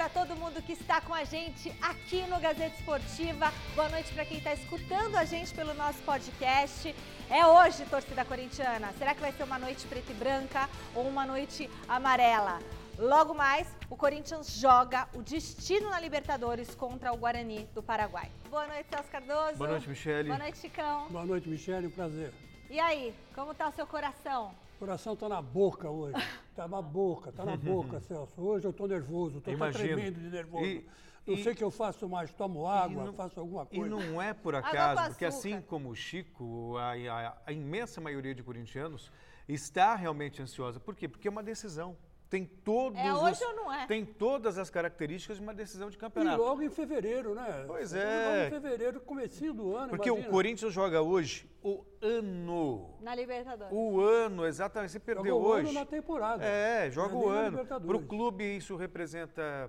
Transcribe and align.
para 0.00 0.08
todo 0.08 0.34
mundo 0.34 0.62
que 0.62 0.72
está 0.72 0.98
com 1.02 1.12
a 1.12 1.24
gente 1.24 1.70
aqui 1.82 2.22
no 2.22 2.40
Gazeta 2.40 2.74
Esportiva. 2.74 3.52
Boa 3.76 3.90
noite 3.90 4.10
para 4.14 4.24
quem 4.24 4.38
está 4.38 4.54
escutando 4.54 5.14
a 5.14 5.26
gente 5.26 5.52
pelo 5.52 5.74
nosso 5.74 5.98
podcast. 6.04 6.94
É 7.28 7.44
hoje, 7.44 7.84
torcida 7.84 8.24
corintiana. 8.24 8.94
Será 8.96 9.14
que 9.14 9.20
vai 9.20 9.30
ser 9.30 9.42
uma 9.42 9.58
noite 9.58 9.86
preta 9.86 10.10
e 10.10 10.14
branca 10.14 10.70
ou 10.94 11.06
uma 11.06 11.26
noite 11.26 11.68
amarela? 11.86 12.60
Logo 12.98 13.34
mais, 13.34 13.68
o 13.90 13.96
Corinthians 13.96 14.50
joga 14.58 15.06
o 15.12 15.20
destino 15.20 15.90
na 15.90 16.00
Libertadores 16.00 16.74
contra 16.74 17.12
o 17.12 17.18
Guarani 17.18 17.68
do 17.74 17.82
Paraguai. 17.82 18.30
Boa 18.48 18.66
noite, 18.68 18.86
Celso 18.88 19.10
Cardoso. 19.10 19.58
Boa 19.58 19.68
noite, 19.68 19.86
Michele. 19.86 20.28
Boa 20.28 20.38
noite, 20.38 20.58
Chicão. 20.60 21.08
Boa 21.10 21.26
noite, 21.26 21.46
Michele. 21.46 21.88
Um 21.88 21.90
prazer. 21.90 22.32
E 22.70 22.80
aí, 22.80 23.14
como 23.34 23.52
está 23.52 23.68
o 23.68 23.72
seu 23.72 23.86
coração? 23.86 24.54
O 24.80 24.86
coração 24.86 25.12
está 25.12 25.28
na 25.28 25.42
boca 25.42 25.90
hoje. 25.90 26.16
Está 26.48 26.66
na 26.66 26.80
boca, 26.80 27.28
está 27.28 27.44
na 27.44 27.54
boca, 27.54 28.00
Celso. 28.08 28.40
Hoje 28.40 28.66
eu 28.66 28.70
estou 28.70 28.88
nervoso, 28.88 29.36
estou 29.36 29.54
tremendo 29.72 30.18
de 30.18 30.30
nervoso. 30.30 30.64
E, 30.64 30.86
não 31.26 31.34
e, 31.34 31.42
sei 31.42 31.52
o 31.52 31.54
que 31.54 31.62
eu 31.62 31.70
faço 31.70 32.08
mais, 32.08 32.32
tomo 32.32 32.66
água, 32.66 33.04
não, 33.04 33.12
faço 33.12 33.38
alguma 33.38 33.66
coisa. 33.66 33.86
E 33.86 33.90
não 33.90 34.22
é 34.22 34.32
por 34.32 34.54
acaso, 34.54 35.10
porque 35.10 35.26
assim 35.26 35.60
como 35.60 35.90
o 35.90 35.94
Chico, 35.94 36.78
a, 36.78 36.94
a, 36.94 37.36
a 37.44 37.52
imensa 37.52 38.00
maioria 38.00 38.34
de 38.34 38.42
corintianos 38.42 39.12
está 39.46 39.94
realmente 39.94 40.40
ansiosa. 40.40 40.80
Por 40.80 40.96
quê? 40.96 41.06
Porque 41.06 41.28
é 41.28 41.30
uma 41.30 41.42
decisão 41.42 41.94
tem 42.30 42.44
todos 42.44 42.96
é 42.96 43.12
hoje 43.12 43.42
os, 43.42 43.50
ou 43.50 43.56
não 43.56 43.72
é? 43.72 43.86
Tem 43.88 44.04
todas 44.04 44.56
as 44.56 44.70
características 44.70 45.38
de 45.38 45.42
uma 45.42 45.52
decisão 45.52 45.90
de 45.90 45.98
campeonato. 45.98 46.40
E 46.40 46.46
logo 46.46 46.62
em 46.62 46.70
fevereiro, 46.70 47.34
né? 47.34 47.64
Pois 47.66 47.92
é. 47.92 48.24
Logo 48.24 48.46
em 48.46 48.60
fevereiro, 48.60 49.00
comecinho 49.00 49.52
do 49.52 49.76
ano, 49.76 49.88
Porque 49.88 50.08
imagina. 50.08 50.28
o 50.28 50.30
Corinthians 50.30 50.72
joga 50.72 51.02
hoje 51.02 51.50
o 51.60 51.84
ano. 52.00 52.94
Na 53.00 53.16
Libertadores. 53.16 53.74
O 53.76 54.00
ano, 54.00 54.46
exatamente. 54.46 54.92
Você 54.92 55.00
perdeu 55.00 55.34
joga 55.34 55.44
hoje. 55.44 55.66
o 55.66 55.68
ano 55.70 55.72
na 55.80 55.84
temporada. 55.84 56.44
É, 56.44 56.88
joga 56.88 57.16
o 57.16 57.28
ano. 57.28 57.66
Para 57.66 57.96
o 57.96 58.06
clube 58.06 58.56
isso 58.56 58.76
representa 58.76 59.68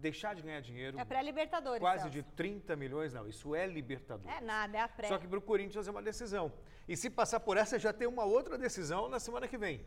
deixar 0.00 0.34
de 0.34 0.40
ganhar 0.40 0.60
dinheiro. 0.60 0.98
É 0.98 1.04
pré-Libertadores. 1.04 1.80
Quase 1.80 2.04
Celso. 2.04 2.10
de 2.14 2.22
30 2.22 2.76
milhões, 2.76 3.12
não. 3.12 3.28
Isso 3.28 3.54
é 3.54 3.66
Libertadores. 3.66 4.38
É 4.38 4.40
nada, 4.40 4.78
é 4.78 4.80
a 4.80 4.88
pré. 4.88 5.08
Só 5.08 5.18
que 5.18 5.28
para 5.28 5.38
o 5.38 5.42
Corinthians 5.42 5.86
é 5.86 5.90
uma 5.90 6.02
decisão. 6.02 6.50
E 6.88 6.96
se 6.96 7.10
passar 7.10 7.40
por 7.40 7.58
essa, 7.58 7.78
já 7.78 7.92
tem 7.92 8.08
uma 8.08 8.24
outra 8.24 8.56
decisão 8.56 9.06
na 9.06 9.20
semana 9.20 9.46
que 9.46 9.58
vem. 9.58 9.84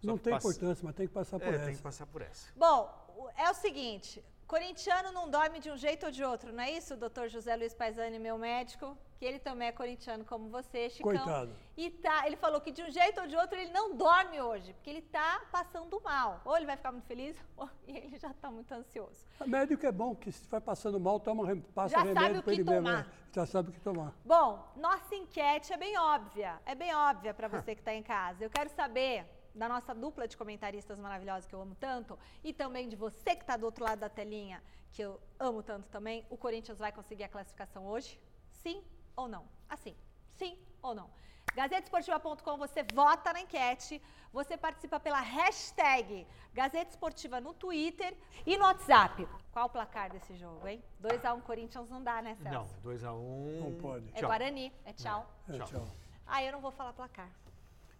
Só 0.00 0.06
não 0.06 0.18
tem 0.18 0.32
passa... 0.32 0.48
importância, 0.48 0.84
mas 0.84 0.94
tem 0.94 1.06
que 1.06 1.12
passar 1.12 1.38
por 1.38 1.48
é, 1.48 1.56
essa. 1.56 1.64
tem 1.64 1.76
que 1.76 1.82
passar 1.82 2.06
por 2.06 2.22
essa. 2.22 2.52
Bom, 2.56 3.32
é 3.36 3.50
o 3.50 3.54
seguinte, 3.54 4.24
corintiano 4.46 5.12
não 5.12 5.28
dorme 5.28 5.58
de 5.58 5.70
um 5.70 5.76
jeito 5.76 6.06
ou 6.06 6.12
de 6.12 6.24
outro, 6.24 6.52
não 6.52 6.62
é 6.62 6.70
isso, 6.70 6.96
doutor 6.96 7.28
José 7.28 7.54
Luiz 7.56 7.74
Paisani, 7.74 8.18
meu 8.18 8.38
médico? 8.38 8.96
Que 9.18 9.24
ele 9.24 9.40
também 9.40 9.66
é 9.66 9.72
corintiano 9.72 10.24
como 10.24 10.48
você, 10.48 10.88
Chicão. 10.88 11.10
Coitado. 11.10 11.50
E 11.76 11.90
tá, 11.90 12.24
ele 12.24 12.36
falou 12.36 12.60
que 12.60 12.70
de 12.70 12.82
um 12.82 12.90
jeito 12.90 13.20
ou 13.20 13.26
de 13.26 13.34
outro 13.34 13.58
ele 13.58 13.72
não 13.72 13.96
dorme 13.96 14.40
hoje, 14.40 14.72
porque 14.74 14.90
ele 14.90 15.02
tá 15.02 15.42
passando 15.50 16.00
mal. 16.00 16.40
Ou 16.44 16.56
ele 16.56 16.66
vai 16.66 16.76
ficar 16.76 16.92
muito 16.92 17.06
feliz, 17.06 17.36
ou 17.56 17.68
ele 17.88 18.16
já 18.16 18.30
está 18.30 18.48
muito 18.48 18.72
ansioso. 18.72 19.26
O 19.40 19.48
médico 19.48 19.84
é 19.84 19.90
bom, 19.90 20.14
que 20.14 20.30
se 20.30 20.48
vai 20.48 20.60
passando 20.60 21.00
mal, 21.00 21.18
toma, 21.18 21.44
passa 21.74 21.96
já 21.96 22.02
remédio 22.04 22.42
para 22.44 22.52
ele 22.52 22.64
tomar. 22.64 22.80
mesmo. 22.80 22.98
É, 22.98 23.34
já 23.34 23.44
sabe 23.44 23.70
o 23.70 23.72
que 23.72 23.80
tomar. 23.80 24.14
Bom, 24.24 24.72
nossa 24.76 25.14
enquete 25.16 25.72
é 25.72 25.76
bem 25.76 25.98
óbvia. 25.98 26.60
É 26.64 26.76
bem 26.76 26.94
óbvia 26.94 27.34
para 27.34 27.48
você 27.48 27.74
que 27.74 27.80
está 27.80 27.92
em 27.92 28.04
casa. 28.04 28.44
Eu 28.44 28.50
quero 28.50 28.70
saber 28.70 29.26
da 29.58 29.68
nossa 29.68 29.94
dupla 29.94 30.28
de 30.28 30.36
comentaristas 30.36 30.98
maravilhosos 30.98 31.46
que 31.46 31.54
eu 31.54 31.60
amo 31.60 31.74
tanto 31.74 32.18
e 32.44 32.52
também 32.52 32.88
de 32.88 32.96
você 32.96 33.34
que 33.34 33.42
está 33.42 33.56
do 33.56 33.66
outro 33.66 33.84
lado 33.84 33.98
da 33.98 34.08
telinha, 34.08 34.62
que 34.92 35.02
eu 35.02 35.20
amo 35.38 35.62
tanto 35.62 35.88
também, 35.88 36.24
o 36.30 36.36
Corinthians 36.36 36.78
vai 36.78 36.92
conseguir 36.92 37.24
a 37.24 37.28
classificação 37.28 37.86
hoje? 37.86 38.18
Sim 38.50 38.82
ou 39.16 39.28
não? 39.28 39.44
Assim, 39.68 39.94
sim 40.36 40.56
ou 40.80 40.94
não? 40.94 41.10
Gazetesportiva.com, 41.54 42.56
você 42.56 42.84
vota 42.94 43.32
na 43.32 43.40
enquete, 43.40 44.00
você 44.32 44.56
participa 44.56 45.00
pela 45.00 45.20
hashtag 45.20 46.26
Gazeta 46.54 46.90
Esportiva 46.90 47.40
no 47.40 47.52
Twitter 47.52 48.16
e 48.46 48.56
no 48.56 48.64
WhatsApp. 48.64 49.26
Qual 49.50 49.66
o 49.66 49.68
placar 49.68 50.12
desse 50.12 50.36
jogo, 50.36 50.68
hein? 50.68 50.84
2x1 51.02 51.36
um, 51.36 51.40
Corinthians 51.40 51.88
não 51.90 52.02
dá, 52.02 52.22
né, 52.22 52.36
Celso? 52.36 52.76
Não, 52.84 52.92
2x1. 52.92 53.12
Um... 53.12 53.60
Não 53.70 53.80
pode. 53.80 54.08
É 54.10 54.20
tchau. 54.20 54.28
Guarani, 54.28 54.72
é 54.84 54.92
tchau. 54.92 55.34
É, 55.48 55.56
é 55.56 55.58
tchau. 55.58 55.88
Ah, 56.26 56.44
eu 56.44 56.52
não 56.52 56.60
vou 56.60 56.70
falar 56.70 56.92
placar. 56.92 57.28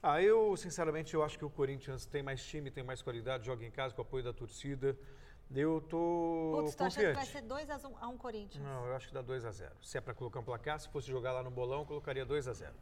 Ah, 0.03 0.23
eu, 0.23 0.57
sinceramente, 0.57 1.15
eu 1.15 1.25
acho 1.25 1.37
que 1.37 1.45
o 1.45 1.51
Corinthians 1.51 2.07
tem 2.07 2.23
mais 2.23 2.45
time, 2.45 2.71
tem 2.71 2.85
mais 2.85 3.03
qualidade, 3.03 3.47
joga 3.47 3.65
em 3.65 3.71
casa 3.71 3.93
com 3.95 4.01
o 4.01 4.05
apoio 4.05 4.23
da 4.23 4.33
torcida. 4.33 4.97
Eu 5.51 5.81
tô 5.81 6.61
Putz, 6.61 6.75
tô 6.77 6.85
achando 6.85 7.07
que 7.07 7.13
vai 7.15 7.27
ser 7.27 7.43
2 7.43 7.71
a 7.71 7.77
1 7.77 7.89
um, 7.89 8.11
um 8.11 8.19
Corinthians. 8.19 8.63
Não, 8.63 8.87
eu 8.87 8.95
acho 8.95 9.09
que 9.09 9.15
dá 9.15 9.23
2 9.23 9.45
a 9.45 9.51
0. 9.51 9.75
Se 9.83 9.99
é 9.99 10.01
para 10.01 10.15
colocar 10.15 10.39
um 10.39 10.45
placar, 10.45 10.79
se 10.79 10.89
fosse 10.89 11.09
jogar 11.09 11.33
lá 11.33 11.43
no 11.43 11.51
bolão, 11.51 11.81
eu 11.81 11.87
colocaria 11.87 12.25
2 12.25 12.47
a 12.47 12.53
0. 12.53 12.75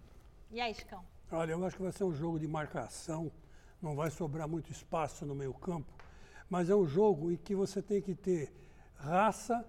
E 0.50 0.60
aí, 0.60 0.74
Chicão? 0.74 1.04
Olha, 1.30 1.52
eu 1.52 1.64
acho 1.64 1.76
que 1.76 1.82
vai 1.82 1.92
ser 1.92 2.04
um 2.04 2.12
jogo 2.12 2.38
de 2.38 2.46
marcação, 2.46 3.32
não 3.80 3.96
vai 3.96 4.10
sobrar 4.10 4.46
muito 4.46 4.70
espaço 4.70 5.24
no 5.24 5.34
meio-campo, 5.34 5.92
mas 6.50 6.68
é 6.68 6.74
um 6.74 6.86
jogo 6.86 7.30
em 7.30 7.36
que 7.36 7.54
você 7.54 7.80
tem 7.80 8.02
que 8.02 8.14
ter 8.14 8.52
raça, 8.94 9.64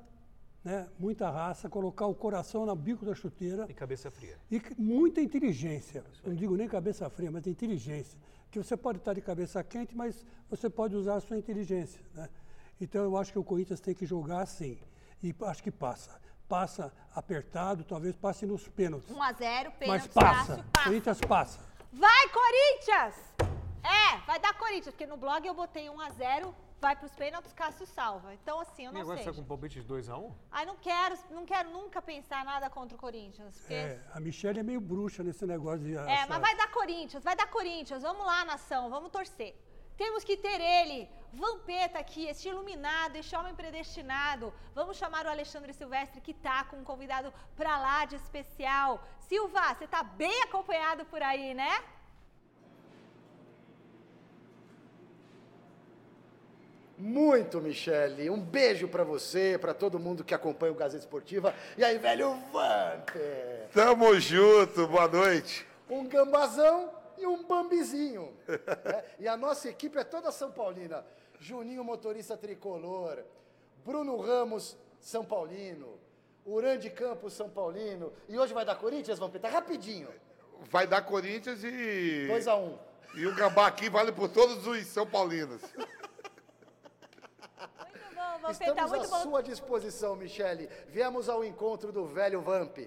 né, 0.68 0.86
muita 1.00 1.30
raça, 1.30 1.70
colocar 1.70 2.08
o 2.08 2.14
coração 2.14 2.66
no 2.66 2.76
bico 2.76 3.06
da 3.06 3.16
chuteira. 3.16 3.66
E 3.70 3.74
cabeça 3.74 4.12
fria. 4.12 4.38
E 4.52 4.62
muita 4.78 5.22
inteligência. 5.22 6.04
Não 6.26 6.36
digo 6.36 6.58
nem 6.58 6.68
cabeça 6.68 7.10
fria, 7.10 7.32
mas 7.32 7.48
inteligência. 7.48 8.20
Que 8.52 8.62
você 8.62 8.76
pode 8.76 8.98
estar 8.98 9.14
de 9.14 9.22
cabeça 9.22 9.64
quente, 9.64 9.96
mas 9.96 10.26
você 10.50 10.70
pode 10.70 10.94
usar 10.94 11.16
a 11.16 11.22
sua 11.22 11.38
inteligência. 11.38 12.02
Né? 12.14 12.28
Então 12.82 13.02
eu 13.02 13.16
acho 13.16 13.32
que 13.32 13.40
o 13.40 13.46
Corinthians 13.46 13.80
tem 13.80 13.96
que 13.96 14.06
jogar 14.06 14.42
assim. 14.42 14.78
E 15.24 15.34
acho 15.44 15.64
que 15.64 15.72
passa. 15.72 16.20
Passa 16.50 16.92
apertado, 17.16 17.86
talvez 17.86 18.18
passe 18.18 18.46
nos 18.46 18.68
pênaltis. 18.68 19.16
1 19.16 19.24
a 19.24 19.32
0 19.32 19.72
pênalti, 19.72 19.88
Mas 19.88 20.08
passa. 20.08 20.58
Cássio, 20.58 20.66
passa. 20.74 20.90
Corinthians 20.90 21.22
passa. 21.22 21.60
Vai, 21.94 22.28
Corinthians! 22.28 23.16
É, 23.86 24.18
vai 24.26 24.38
dar 24.38 24.54
Corinthians, 24.58 24.94
porque 24.94 25.08
no 25.08 25.16
blog 25.16 25.48
eu 25.48 25.54
botei 25.54 25.90
1 25.90 26.02
a 26.02 26.10
0 26.10 26.54
vai 26.80 26.96
para 26.96 27.06
os 27.06 27.16
pênaltis, 27.16 27.54
Cássio 27.54 27.86
salva. 27.86 28.34
Então, 28.34 28.60
assim, 28.60 28.86
eu 28.86 28.92
não 28.92 29.00
e 29.00 29.02
agora 29.02 29.18
sei. 29.18 29.26
você 29.26 29.32
tá 29.32 29.36
com 29.38 29.48
palpite 29.48 29.82
de 29.82 29.88
2x1? 29.88 30.20
Um? 30.20 30.34
Ai, 30.52 30.66
não 30.66 30.76
quero, 30.78 31.18
não 31.30 31.46
quero 31.46 31.70
nunca 31.72 32.02
pensar 32.02 32.46
nada 32.46 32.70
contra 32.70 32.96
o 32.96 33.00
Corinthians. 33.00 33.58
Porque... 33.58 33.74
É, 33.74 34.02
a 34.14 34.20
Michelle 34.20 34.60
é 34.60 34.64
meio 34.64 34.80
bruxa 34.80 35.24
nesse 35.24 35.46
negócio 35.46 35.86
de. 35.86 35.96
É, 35.96 36.26
mas 36.28 36.40
vai 36.40 36.56
dar 36.56 36.72
Corinthians, 36.72 37.24
vai 37.24 37.36
dar 37.36 37.48
Corinthians. 37.48 38.04
Vamos 38.04 38.26
lá, 38.26 38.46
nação, 38.46 38.90
vamos 38.90 39.10
torcer. 39.12 39.56
Temos 39.98 40.24
que 40.24 40.38
ter 40.38 40.62
ele, 40.62 41.10
Vampeta 41.34 41.98
aqui, 41.98 42.28
este 42.28 42.50
iluminado, 42.50 43.16
este 43.16 43.36
homem 43.36 43.56
predestinado. 43.56 44.54
Vamos 44.76 44.96
chamar 44.96 45.26
o 45.26 45.30
Alexandre 45.30 45.74
Silvestre, 45.74 46.22
que 46.22 46.36
tá 46.36 46.64
com 46.66 46.78
um 46.78 46.84
convidado 46.84 47.34
pra 47.56 47.80
lá 47.80 48.06
de 48.06 48.16
especial. 48.16 49.04
Silva, 49.28 49.74
você 49.74 49.88
tá 49.88 50.04
bem 50.04 50.44
acompanhado 50.44 51.04
por 51.06 51.22
aí, 51.22 51.56
né? 51.56 51.84
Muito, 56.98 57.62
Michele. 57.62 58.28
Um 58.30 58.42
beijo 58.42 58.88
para 58.88 59.04
você, 59.04 59.56
para 59.60 59.74
todo 59.74 60.00
mundo 60.00 60.24
que 60.24 60.34
acompanha 60.34 60.72
o 60.72 60.76
Gazeta 60.76 61.04
Esportiva. 61.04 61.54
E 61.78 61.84
aí, 61.84 62.00
velho 62.00 62.36
Vamp? 62.52 63.10
Tamo 63.72 64.20
junto, 64.20 64.88
boa 64.88 65.08
noite. 65.08 65.68
Um 65.88 66.08
gambazão 66.08 66.92
e 67.16 67.28
um 67.28 67.44
bambizinho. 67.44 68.34
é, 68.48 69.06
e 69.20 69.28
a 69.28 69.38
nossa 69.38 69.70
equipe 69.70 70.00
é 70.00 70.04
toda 70.04 70.32
São 70.32 70.52
Paulina. 70.52 71.06
Juninho, 71.40 71.84
motorista 71.84 72.36
tricolor. 72.36 73.24
Bruno 73.86 74.18
Ramos, 74.18 74.76
São 75.00 75.24
Paulino. 75.24 76.00
Urande 76.44 76.90
Campos, 76.90 77.34
São 77.34 77.48
Paulino. 77.48 78.12
E 78.28 78.40
hoje 78.40 78.56
vai 78.56 78.66
dar 78.66 78.76
Corinthians, 78.76 79.20
Vampeta? 79.20 79.48
Rapidinho. 79.48 80.08
Vai 80.72 80.88
dar 80.88 81.04
Corinthians 81.04 81.64
e... 81.64 82.26
2 82.28 82.48
a 82.48 82.56
1 82.56 82.66
um. 82.66 82.78
E 83.16 83.26
o 83.28 83.36
gambá 83.36 83.68
aqui 83.68 83.90
vale 83.90 84.12
por 84.12 84.30
todos 84.30 84.66
os 84.66 84.88
São 84.88 85.06
Paulinos. 85.06 85.62
Bom, 88.48 88.52
Estamos 88.52 88.92
muito 88.92 89.06
à 89.06 89.10
bom. 89.18 89.24
sua 89.24 89.44
disposição, 89.44 90.16
Michele. 90.16 90.70
Viemos 90.88 91.28
ao 91.28 91.44
encontro 91.44 91.92
do 91.92 92.06
velho 92.06 92.42
Vamp. 92.42 92.78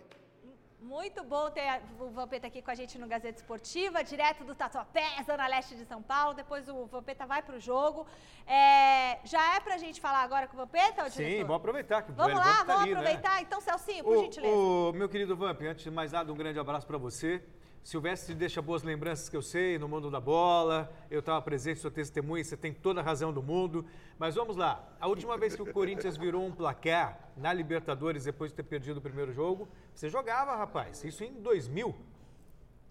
Muito 0.80 1.22
bom 1.22 1.50
ter 1.50 1.82
o 2.00 2.08
Vampeta 2.08 2.46
aqui 2.46 2.62
com 2.62 2.70
a 2.70 2.74
gente 2.74 2.96
no 2.98 3.06
Gazeta 3.06 3.38
Esportiva, 3.38 4.02
direto 4.02 4.42
do 4.44 4.54
Tatuapé, 4.54 5.22
Zona 5.26 5.46
Leste 5.46 5.74
de 5.74 5.84
São 5.84 6.02
Paulo. 6.02 6.32
Depois 6.32 6.66
o 6.70 6.86
Vampeta 6.86 7.26
vai 7.26 7.42
pro 7.42 7.60
jogo. 7.60 8.06
É, 8.46 9.18
já 9.24 9.56
é 9.56 9.60
pra 9.60 9.76
gente 9.76 10.00
falar 10.00 10.20
agora 10.22 10.48
com 10.48 10.54
o 10.54 10.60
Vampeta, 10.60 11.04
ô, 11.04 11.10
Sim, 11.10 11.40
vamos 11.42 11.56
aproveitar 11.56 12.02
que 12.02 12.12
o 12.12 12.14
Vamos 12.14 12.32
velho 12.32 12.38
lá, 12.38 12.54
Vamp 12.56 12.66
tá 12.66 12.72
vamos 12.72 12.82
ali, 12.82 12.94
né? 12.94 12.98
aproveitar. 13.00 13.42
Então, 13.42 13.60
Celcinho, 13.60 14.02
por 14.02 14.16
O, 14.16 14.22
gentileza. 14.22 14.56
o 14.56 14.92
meu 14.94 15.08
querido 15.10 15.36
Vamp, 15.36 15.60
antes 15.60 15.84
de 15.84 15.90
mais 15.90 16.12
nada, 16.12 16.32
um 16.32 16.36
grande 16.36 16.58
abraço 16.58 16.86
para 16.86 16.96
você. 16.96 17.44
Silvestre 17.82 18.34
deixa 18.34 18.60
boas 18.60 18.82
lembranças 18.82 19.28
que 19.28 19.36
eu 19.36 19.42
sei 19.42 19.78
no 19.78 19.88
mundo 19.88 20.10
da 20.10 20.20
bola. 20.20 20.92
Eu 21.10 21.20
estava 21.20 21.40
presente, 21.40 21.80
sou 21.80 21.90
testemunha, 21.90 22.44
você 22.44 22.56
tem 22.56 22.72
toda 22.72 23.00
a 23.00 23.02
razão 23.02 23.32
do 23.32 23.42
mundo. 23.42 23.86
Mas 24.18 24.34
vamos 24.34 24.56
lá. 24.56 24.86
A 25.00 25.08
última 25.08 25.36
vez 25.38 25.56
que 25.56 25.62
o 25.62 25.72
Corinthians 25.72 26.16
virou 26.16 26.44
um 26.44 26.52
placar 26.52 27.32
na 27.36 27.52
Libertadores 27.52 28.24
depois 28.24 28.52
de 28.52 28.56
ter 28.56 28.64
perdido 28.64 28.98
o 28.98 29.00
primeiro 29.00 29.32
jogo, 29.32 29.68
você 29.94 30.08
jogava, 30.08 30.54
rapaz. 30.56 31.02
Isso 31.04 31.24
em 31.24 31.32
2000. 31.40 31.96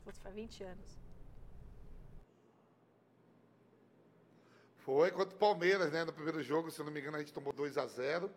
Putz, 0.03 0.19
faz 0.19 0.33
20 0.33 0.63
anos. 0.63 0.99
Foi 4.77 5.11
contra 5.11 5.35
o 5.35 5.37
Palmeiras, 5.37 5.91
né? 5.91 6.03
No 6.03 6.11
primeiro 6.11 6.41
jogo, 6.41 6.71
se 6.71 6.81
eu 6.81 6.85
não 6.85 6.91
me 6.91 6.99
engano, 6.99 7.17
a 7.17 7.19
gente 7.19 7.31
tomou 7.31 7.53
2 7.53 7.77
a 7.77 7.85
0 7.85 8.29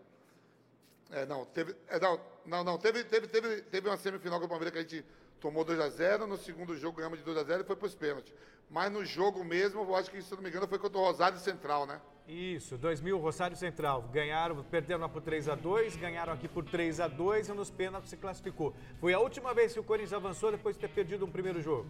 É, 1.11 1.25
não, 1.25 1.47
teve. 1.47 1.75
É, 1.89 1.99
não, 1.99 2.21
não, 2.45 2.63
não, 2.63 2.79
teve, 2.79 3.05
teve, 3.05 3.27
teve, 3.27 3.63
teve 3.63 3.89
uma 3.89 3.97
semifinal 3.97 4.39
com 4.39 4.45
o 4.45 4.49
Palmeiras 4.51 4.73
que 4.73 4.79
a 4.79 4.83
gente 4.83 5.03
tomou 5.41 5.65
2 5.65 5.81
a 5.81 5.89
0 5.89 6.27
no 6.27 6.37
segundo 6.37 6.77
jogo 6.77 6.97
ganhamos 6.99 7.19
de 7.19 7.25
2 7.25 7.37
a 7.37 7.45
0 7.45 7.63
e 7.63 7.67
foi 7.67 7.77
para 7.77 7.87
os 7.87 7.95
pênaltis. 7.95 8.33
Mas 8.71 8.91
no 8.91 9.05
jogo 9.05 9.45
mesmo, 9.45 9.83
eu 9.83 9.95
acho 9.95 10.11
que, 10.11 10.23
se 10.23 10.35
não 10.35 10.43
me 10.43 10.49
engano, 10.49 10.67
foi 10.67 10.79
contra 10.79 10.99
o 10.99 11.05
Rosário 11.05 11.39
Central, 11.39 11.87
né? 11.87 12.01
Isso, 12.27 12.79
2000, 12.79 13.19
Rosário 13.19 13.57
Central. 13.57 14.09
Ganharam, 14.13 14.63
perderam 14.65 15.01
lá 15.01 15.09
por 15.09 15.21
3 15.21 15.49
a 15.49 15.55
2 15.55 15.97
ganharam 15.97 16.33
aqui 16.33 16.49
por 16.49 16.65
3 16.65 17.01
a 17.01 17.09
2 17.09 17.49
e 17.49 17.53
nos 17.53 17.71
pênaltis 17.71 18.11
se 18.11 18.17
classificou. 18.17 18.75
Foi 19.01 19.13
a 19.13 19.19
última 19.19 19.53
vez 19.53 19.73
que 19.73 19.81
o 19.81 19.85
Corinthians 19.85 20.15
avançou 20.15 20.51
depois 20.51 20.77
de 20.77 20.81
ter 20.81 20.89
perdido 20.89 21.27
um 21.27 21.31
primeiro 21.31 21.61
jogo. 21.61 21.87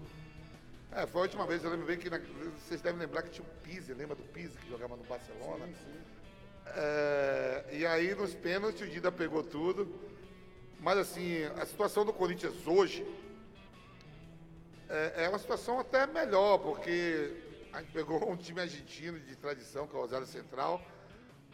É, 0.91 1.07
foi 1.07 1.21
a 1.21 1.25
última 1.25 1.47
vez, 1.47 1.63
eu 1.63 1.71
lembro 1.71 1.87
bem 1.87 1.99
que 1.99 2.11
na, 2.11 2.21
vocês 2.59 2.83
devem 2.83 3.01
lembrar 3.01 3.23
que 3.23 3.31
tinha 3.31 3.47
o 3.47 3.63
Pise, 3.63 3.95
lembra 3.95 4.15
do 4.15 4.25
Pise 4.25 4.59
que 4.59 4.69
jogava 4.69 4.97
no 4.97 5.05
Barcelona? 5.05 5.67
Sim, 5.67 5.75
sim. 5.85 6.01
É, 6.75 7.65
e 7.73 7.87
aí 7.87 8.15
nos 8.15 8.35
pênaltis 8.35 8.83
o 8.83 8.91
Dida 8.91 9.13
pegou 9.13 9.43
tudo. 9.43 9.89
Mas 10.81 10.99
assim, 10.99 11.45
a 11.57 11.65
situação 11.65 12.05
do 12.05 12.13
Corinthians 12.13 12.67
hoje 12.67 13.07
é, 14.93 15.25
é 15.25 15.29
uma 15.29 15.39
situação 15.39 15.81
até 15.81 16.07
melhor, 16.07 16.59
porque 16.59 17.35
a 17.73 17.81
gente 17.81 17.93
pegou 17.93 18.23
um 18.31 18.37
time 18.37 18.61
argentino 18.61 19.19
de 19.19 19.35
tradição, 19.37 19.87
que 19.87 19.97
é 19.97 19.99
o 19.99 20.03
Rosário 20.03 20.27
Central. 20.27 20.83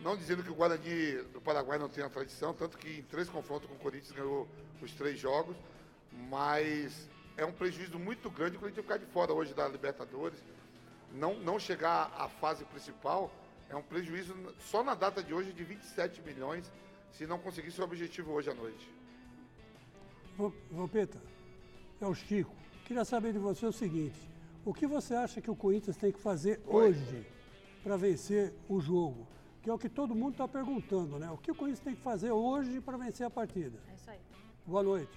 Não 0.01 0.17
dizendo 0.17 0.43
que 0.43 0.51
o 0.51 0.55
Guarani 0.55 1.23
do 1.33 1.41
Paraguai 1.41 1.79
não 1.79 1.89
tenha 1.89 2.09
tradição, 2.09 2.53
tanto 2.53 2.77
que 2.79 2.99
em 2.99 3.03
três 3.03 3.29
confrontos 3.29 3.69
com 3.69 3.75
o 3.75 3.79
Corinthians 3.79 4.13
ganhou 4.13 4.49
os 4.81 4.93
três 4.93 5.19
jogos, 5.19 5.57
mas 6.13 7.09
é 7.37 7.45
um 7.45 7.53
prejuízo 7.53 7.99
muito 7.99 8.31
grande 8.31 8.57
o 8.57 8.61
Corinthians 8.61 8.85
ficar 8.85 8.99
de 8.99 9.07
fora 9.07 9.33
hoje 9.33 9.55
da 9.55 9.67
Libertadores. 9.67 10.39
Não, 11.13 11.35
não 11.41 11.59
chegar 11.59 12.13
à 12.17 12.29
fase 12.29 12.65
principal 12.67 13.33
é 13.69 13.75
um 13.75 13.83
prejuízo 13.83 14.35
só 14.61 14.83
na 14.85 14.95
data 14.95 15.23
de 15.23 15.35
hoje 15.35 15.53
de 15.53 15.65
27 15.65 16.23
milhões, 16.23 16.71
se 17.13 17.27
não 17.27 17.39
conseguir 17.39 17.71
seu 17.71 17.85
objetivo 17.85 18.33
hoje 18.33 18.51
à 18.51 18.55
noite. 18.55 18.89
Vampeta, 20.71 21.21
é 22.01 22.07
o 22.07 22.15
Chico. 22.15 22.55
Queria 22.89 23.05
saber 23.05 23.35
de 23.35 23.39
você 23.39 23.67
o 23.67 23.73
seguinte: 23.73 24.19
o 24.65 24.73
que 24.73 24.87
você 24.87 25.15
acha 25.15 25.43
que 25.43 25.51
o 25.51 25.55
Corinthians 25.55 25.95
tem 25.95 26.11
que 26.11 26.19
fazer 26.19 26.59
Oi. 26.67 26.89
hoje 26.89 27.27
para 27.83 27.99
vencer 27.99 28.55
o 28.67 28.81
jogo? 28.81 29.29
Que 29.63 29.69
é 29.69 29.75
o 29.75 29.79
que 29.79 29.91
todo 29.91 30.15
mundo 30.15 30.33
está 30.33 30.49
perguntando, 30.49 31.19
né? 31.19 31.31
O 31.31 31.37
que 31.37 31.51
o 31.51 31.55
Corinthians 31.55 31.85
tem 31.85 31.95
que 31.95 32.01
fazer 32.01 32.31
hoje 32.31 32.81
para 32.81 32.97
vencer 32.97 33.27
a 33.27 33.31
partida? 33.31 33.79
É 33.91 33.95
isso 33.95 34.11
aí. 34.11 34.19
Boa 34.65 34.83
noite. 34.83 35.13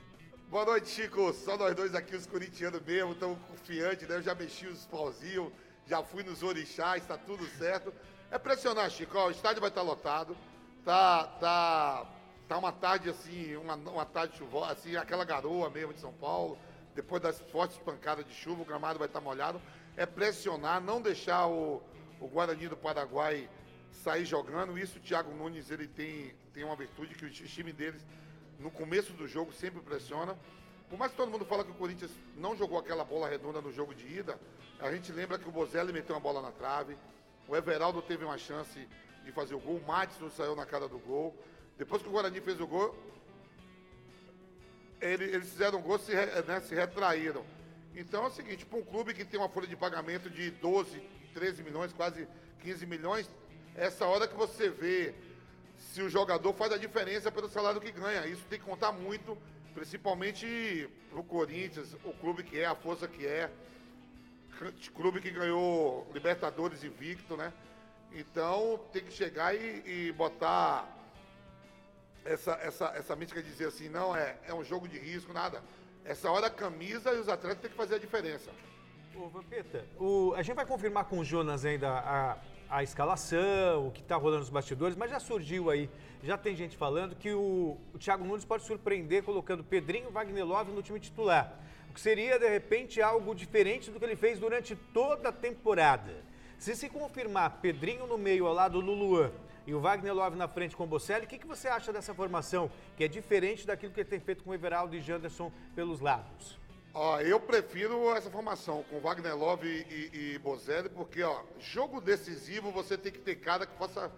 Boa 0.49 0.65
noite, 0.65 0.89
Chico. 0.89 1.31
Só 1.31 1.57
nós 1.57 1.73
dois 1.73 1.95
aqui, 1.95 2.13
os 2.13 2.27
corintianos 2.27 2.81
mesmo, 2.81 3.13
estamos 3.13 3.39
confiantes, 3.47 4.05
né? 4.05 4.17
Eu 4.17 4.21
já 4.21 4.35
mexi 4.35 4.67
os 4.67 4.85
pauzinhos, 4.87 5.49
já 5.87 6.03
fui 6.03 6.23
nos 6.23 6.43
orixás, 6.43 7.01
está 7.01 7.17
tudo 7.17 7.45
certo. 7.57 7.93
É 8.29 8.37
pressionar, 8.37 8.89
Chico. 8.89 9.17
Ó, 9.17 9.27
o 9.27 9.31
estádio 9.31 9.61
vai 9.61 9.69
estar 9.69 9.79
tá 9.79 9.87
lotado. 9.87 10.35
Tá, 10.83 11.23
tá, 11.39 12.05
tá 12.49 12.57
uma 12.57 12.73
tarde 12.73 13.09
assim, 13.09 13.55
uma, 13.55 13.75
uma 13.75 14.05
tarde 14.05 14.37
chuvosa, 14.37 14.73
assim, 14.73 14.97
aquela 14.97 15.23
garoa 15.23 15.69
mesmo 15.69 15.93
de 15.93 16.01
São 16.01 16.11
Paulo 16.11 16.57
depois 16.95 17.21
das 17.21 17.39
fortes 17.39 17.77
pancadas 17.77 18.25
de 18.25 18.33
chuva, 18.33 18.61
o 18.61 18.65
gramado 18.65 18.99
vai 18.99 19.07
estar 19.07 19.21
molhado. 19.21 19.61
É 19.95 20.05
pressionar, 20.05 20.81
não 20.81 21.01
deixar 21.01 21.47
o, 21.47 21.81
o 22.19 22.27
Guarani 22.27 22.67
do 22.67 22.77
Paraguai 22.77 23.49
sair 23.91 24.25
jogando. 24.25 24.77
Isso 24.77 24.97
o 24.97 25.01
Thiago 25.01 25.33
Nunes 25.33 25.69
ele 25.69 25.87
tem, 25.87 26.33
tem 26.53 26.63
uma 26.63 26.75
virtude 26.75 27.15
que 27.15 27.25
o 27.25 27.29
time 27.29 27.71
deles, 27.71 28.05
no 28.59 28.71
começo 28.71 29.13
do 29.13 29.27
jogo, 29.27 29.51
sempre 29.51 29.81
pressiona. 29.81 30.37
Por 30.89 30.99
mais 30.99 31.11
que 31.11 31.17
todo 31.17 31.31
mundo 31.31 31.45
fala 31.45 31.63
que 31.63 31.71
o 31.71 31.75
Corinthians 31.75 32.11
não 32.35 32.55
jogou 32.55 32.77
aquela 32.77 33.05
bola 33.05 33.29
redonda 33.29 33.61
no 33.61 33.71
jogo 33.71 33.95
de 33.95 34.05
ida, 34.07 34.37
a 34.79 34.91
gente 34.91 35.11
lembra 35.11 35.39
que 35.39 35.47
o 35.47 35.51
Bozelli 35.51 35.93
meteu 35.93 36.15
uma 36.15 36.21
bola 36.21 36.41
na 36.41 36.51
trave, 36.51 36.97
o 37.47 37.55
Everaldo 37.55 38.01
teve 38.01 38.25
uma 38.25 38.37
chance 38.37 38.87
de 39.23 39.31
fazer 39.31 39.55
o 39.55 39.59
gol, 39.59 39.77
o 39.77 39.87
Matos 39.87 40.33
saiu 40.33 40.55
na 40.55 40.65
cara 40.65 40.87
do 40.87 40.99
gol. 40.99 41.35
Depois 41.77 42.01
que 42.01 42.09
o 42.09 42.11
Guarani 42.11 42.41
fez 42.41 42.59
o 42.59 42.67
gol, 42.67 42.95
ele, 45.01 45.25
eles 45.25 45.49
fizeram 45.49 45.81
gol 45.81 45.97
se, 45.99 46.13
né, 46.13 46.61
se 46.61 46.75
retraíram. 46.75 47.43
Então 47.95 48.23
é 48.23 48.27
o 48.27 48.31
seguinte, 48.31 48.65
para 48.65 48.79
um 48.79 48.83
clube 48.83 49.13
que 49.13 49.25
tem 49.25 49.39
uma 49.39 49.49
folha 49.49 49.67
de 49.67 49.75
pagamento 49.75 50.29
de 50.29 50.51
12, 50.51 51.01
13 51.33 51.63
milhões, 51.63 51.91
quase 51.91 52.27
15 52.61 52.85
milhões, 52.85 53.29
essa 53.75 54.05
hora 54.05 54.27
que 54.27 54.35
você 54.35 54.69
vê 54.69 55.13
se 55.77 56.01
o 56.01 56.09
jogador 56.09 56.53
faz 56.53 56.71
a 56.71 56.77
diferença 56.77 57.31
pelo 57.31 57.49
salário 57.49 57.81
que 57.81 57.91
ganha. 57.91 58.25
Isso 58.27 58.45
tem 58.49 58.59
que 58.59 58.65
contar 58.65 58.91
muito, 58.91 59.37
principalmente 59.73 60.89
para 61.09 61.19
o 61.19 61.23
Corinthians, 61.23 61.95
o 62.05 62.13
clube 62.13 62.43
que 62.43 62.59
é, 62.59 62.65
a 62.65 62.75
força 62.75 63.07
que 63.07 63.25
é, 63.25 63.49
clube 64.93 65.19
que 65.19 65.31
ganhou 65.31 66.07
Libertadores 66.13 66.83
invicto, 66.83 67.35
né? 67.35 67.51
Então 68.13 68.79
tem 68.93 69.03
que 69.03 69.11
chegar 69.11 69.55
e, 69.55 69.83
e 69.85 70.11
botar 70.11 70.87
essa, 72.25 72.51
essa, 72.61 72.85
essa 72.95 73.15
mística 73.15 73.41
de 73.41 73.49
dizer 73.49 73.67
assim, 73.67 73.89
não, 73.89 74.15
é, 74.15 74.35
é 74.47 74.53
um 74.53 74.63
jogo 74.63 74.87
de 74.87 74.97
risco, 74.97 75.33
nada. 75.33 75.61
Essa 76.03 76.29
hora 76.31 76.47
a 76.47 76.49
camisa 76.49 77.13
e 77.13 77.19
os 77.19 77.29
atletas 77.29 77.61
têm 77.61 77.71
que 77.71 77.77
fazer 77.77 77.95
a 77.95 77.99
diferença. 77.99 78.51
Ô, 79.15 79.27
Vampeta, 79.27 79.85
o, 79.99 80.33
a 80.35 80.41
gente 80.41 80.55
vai 80.55 80.65
confirmar 80.65 81.05
com 81.05 81.19
o 81.19 81.23
Jonas 81.23 81.65
ainda 81.65 81.89
a, 81.89 82.37
a 82.69 82.83
escalação, 82.83 83.87
o 83.87 83.91
que 83.91 84.01
está 84.01 84.15
rolando 84.15 84.39
nos 84.39 84.49
bastidores, 84.49 84.95
mas 84.95 85.11
já 85.11 85.19
surgiu 85.19 85.69
aí, 85.69 85.89
já 86.23 86.37
tem 86.37 86.55
gente 86.55 86.77
falando 86.77 87.15
que 87.15 87.31
o, 87.33 87.77
o 87.93 87.99
Thiago 87.99 88.23
Nunes 88.23 88.45
pode 88.45 88.63
surpreender 88.63 89.23
colocando 89.23 89.63
Pedrinho 89.63 90.09
e 90.09 90.11
Wagner 90.11 90.45
no 90.45 90.81
time 90.81 90.99
titular. 90.99 91.59
O 91.89 91.93
que 91.93 91.99
seria, 91.99 92.39
de 92.39 92.47
repente, 92.47 93.01
algo 93.01 93.35
diferente 93.35 93.91
do 93.91 93.99
que 93.99 94.05
ele 94.05 94.15
fez 94.15 94.39
durante 94.39 94.75
toda 94.75 95.29
a 95.29 95.31
temporada. 95.31 96.23
Se 96.57 96.73
se 96.75 96.87
confirmar 96.87 97.59
Pedrinho 97.61 98.07
no 98.07 98.17
meio 98.17 98.45
ao 98.45 98.53
lado 98.53 98.81
do 98.81 98.91
Luan 98.91 99.31
e 99.65 99.73
o 99.73 99.79
Wagner 99.79 100.13
Love 100.13 100.35
na 100.35 100.47
frente 100.47 100.75
com 100.75 100.83
o 100.83 100.87
Bocelli. 100.87 101.25
O 101.25 101.27
que, 101.27 101.37
que 101.37 101.47
você 101.47 101.67
acha 101.67 101.93
dessa 101.93 102.13
formação, 102.13 102.71
que 102.97 103.03
é 103.03 103.07
diferente 103.07 103.65
daquilo 103.65 103.93
que 103.93 103.99
ele 103.99 104.09
tem 104.09 104.19
feito 104.19 104.43
com 104.43 104.51
o 104.51 104.53
Everaldo 104.53 104.95
e 104.95 105.01
Janderson 105.01 105.51
pelos 105.75 105.99
lados? 105.99 106.59
Ó, 106.93 107.21
eu 107.21 107.39
prefiro 107.39 108.13
essa 108.15 108.29
formação 108.29 108.83
com 108.89 108.99
Wagner 108.99 109.35
Love 109.35 109.65
e, 109.67 110.17
e, 110.17 110.33
e 110.33 110.39
Bozelli, 110.39 110.89
porque 110.89 111.23
ó, 111.23 111.41
jogo 111.59 112.01
decisivo 112.01 112.71
você 112.71 112.97
tem 112.97 113.11
que 113.11 113.19
ter 113.19 113.35
cara 113.35 113.65
que 113.65 113.77
faça 113.77 114.11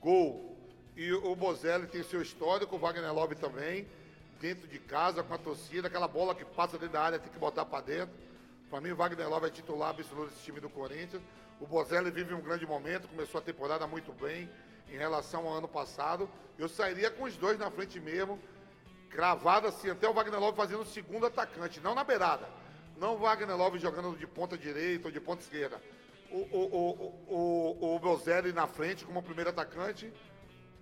gol. 0.00 0.56
E 0.96 1.12
o 1.12 1.34
Bozelli 1.36 1.86
tem 1.86 2.02
seu 2.02 2.20
histórico, 2.20 2.74
o 2.74 2.78
Wagner 2.78 3.14
Love 3.14 3.36
também, 3.36 3.86
dentro 4.40 4.66
de 4.66 4.78
casa, 4.80 5.22
com 5.22 5.32
a 5.32 5.38
torcida, 5.38 5.86
aquela 5.86 6.08
bola 6.08 6.34
que 6.34 6.44
passa 6.44 6.76
dentro 6.76 6.94
da 6.94 7.02
área 7.02 7.18
tem 7.18 7.32
que 7.32 7.38
botar 7.38 7.64
para 7.64 7.84
dentro. 7.84 8.14
Para 8.68 8.80
mim, 8.80 8.90
o 8.90 8.96
Wagner 8.96 9.28
Love 9.28 9.46
é 9.46 9.50
titular 9.50 9.90
absoluto 9.90 10.30
desse 10.30 10.42
time 10.42 10.58
do 10.58 10.68
Corinthians. 10.68 11.22
O 11.62 11.66
Bozelli 11.66 12.10
vive 12.10 12.34
um 12.34 12.40
grande 12.40 12.66
momento, 12.66 13.06
começou 13.06 13.38
a 13.38 13.44
temporada 13.44 13.86
muito 13.86 14.12
bem 14.12 14.50
em 14.88 14.96
relação 14.96 15.46
ao 15.46 15.58
ano 15.58 15.68
passado. 15.68 16.28
Eu 16.58 16.68
sairia 16.68 17.08
com 17.08 17.22
os 17.22 17.36
dois 17.36 17.56
na 17.56 17.70
frente 17.70 18.00
mesmo, 18.00 18.36
cravado 19.08 19.68
assim, 19.68 19.88
até 19.88 20.08
o 20.08 20.12
Wagner 20.12 20.40
Love 20.40 20.56
fazendo 20.56 20.80
o 20.80 20.84
segundo 20.84 21.24
atacante, 21.24 21.78
não 21.78 21.94
na 21.94 22.02
beirada. 22.02 22.48
Não 22.96 23.14
o 23.14 23.18
Wagner 23.18 23.56
Love 23.56 23.78
jogando 23.78 24.18
de 24.18 24.26
ponta 24.26 24.58
direita 24.58 25.06
ou 25.06 25.12
de 25.12 25.20
ponta 25.20 25.40
esquerda. 25.40 25.80
O, 26.32 26.38
o, 26.38 26.66
o, 27.28 27.86
o, 27.86 27.94
o 27.94 27.98
Bozelli 28.00 28.52
na 28.52 28.66
frente 28.66 29.04
como 29.04 29.22
primeiro 29.22 29.50
atacante 29.50 30.12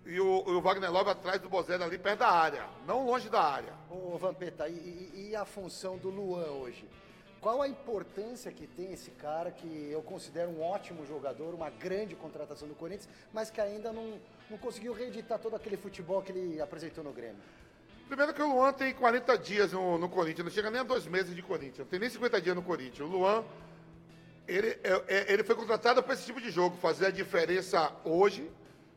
e 0.07 0.19
o, 0.19 0.45
o, 0.47 0.63
Wagner 0.63 0.91
Love 0.91 1.11
atrás 1.11 1.43
do 1.43 1.51
Bozelli 1.51 1.85
ali 1.85 1.99
perto 1.99 2.21
da 2.21 2.31
área, 2.31 2.67
não 2.87 3.05
longe 3.05 3.29
da 3.29 3.43
área. 3.43 3.75
Ô 3.91 4.17
Vampeta, 4.17 4.67
e, 4.67 5.29
e, 5.29 5.37
a 5.37 5.45
função 5.45 5.99
do 5.99 6.09
Luan 6.09 6.47
hoje? 6.53 6.89
Qual 7.41 7.63
a 7.63 7.69
importância 7.69 8.53
que 8.53 8.67
tem 8.67 8.93
esse 8.93 9.11
cara 9.13 9.51
que 9.51 9.89
eu 9.91 10.03
considero 10.03 10.51
um 10.51 10.63
ótimo 10.63 11.07
jogador, 11.07 11.55
uma 11.55 11.71
grande 11.71 12.15
contratação 12.15 12.69
do 12.69 12.75
Corinthians, 12.75 13.09
mas 13.33 13.51
que 13.51 13.61
ainda 13.61 13.91
não, 13.93 14.21
não 14.51 14.59
conseguiu 14.59 14.93
reeditar 14.93 15.39
todo 15.39 15.57
aquele 15.57 15.79
futebol 15.79 16.21
que 16.21 16.33
ele 16.33 16.61
apresentou 16.61 17.03
no 17.03 17.13
Grêmio? 17.13 17.41
Primeiro 18.09 18.35
que 18.35 18.43
o 18.43 18.55
Luan 18.55 18.75
tem 18.75 18.93
40 18.93 19.39
dias 19.39 19.73
no, 19.73 19.97
no 19.97 20.09
Corinthians, 20.09 20.45
não 20.45 20.53
chega 20.53 20.71
nem 20.71 20.81
a 20.81 20.85
dois 20.85 21.07
meses 21.07 21.35
de 21.35 21.41
Corinthians, 21.41 21.79
não 21.79 21.87
tem 21.87 21.99
nem 21.99 22.11
50 22.11 22.41
dias 22.43 22.55
no 22.55 22.63
Corinthians. 22.63 23.09
O 23.09 23.11
Luan, 23.11 23.43
ele, 24.47 24.79
é, 24.83 25.05
é, 25.09 25.33
ele 25.33 25.43
foi 25.43 25.55
contratado 25.55 26.03
para 26.03 26.13
esse 26.13 26.27
tipo 26.27 26.43
de 26.43 26.51
jogo, 26.51 26.77
fazer 26.77 27.07
a 27.07 27.11
diferença 27.11 27.91
hoje, 28.05 28.51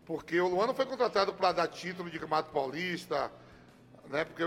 porque 0.05 0.41
o 0.41 0.49
Luan 0.49 0.67
não 0.67 0.73
foi 0.73 0.85
contratado 0.85 1.33
para 1.33 1.53
dar 1.53 1.67
título 1.69 2.09
de 2.09 2.19
Campeonato 2.19 2.51
Paulista, 2.51 3.31
né? 4.09 4.25
Porque 4.25 4.43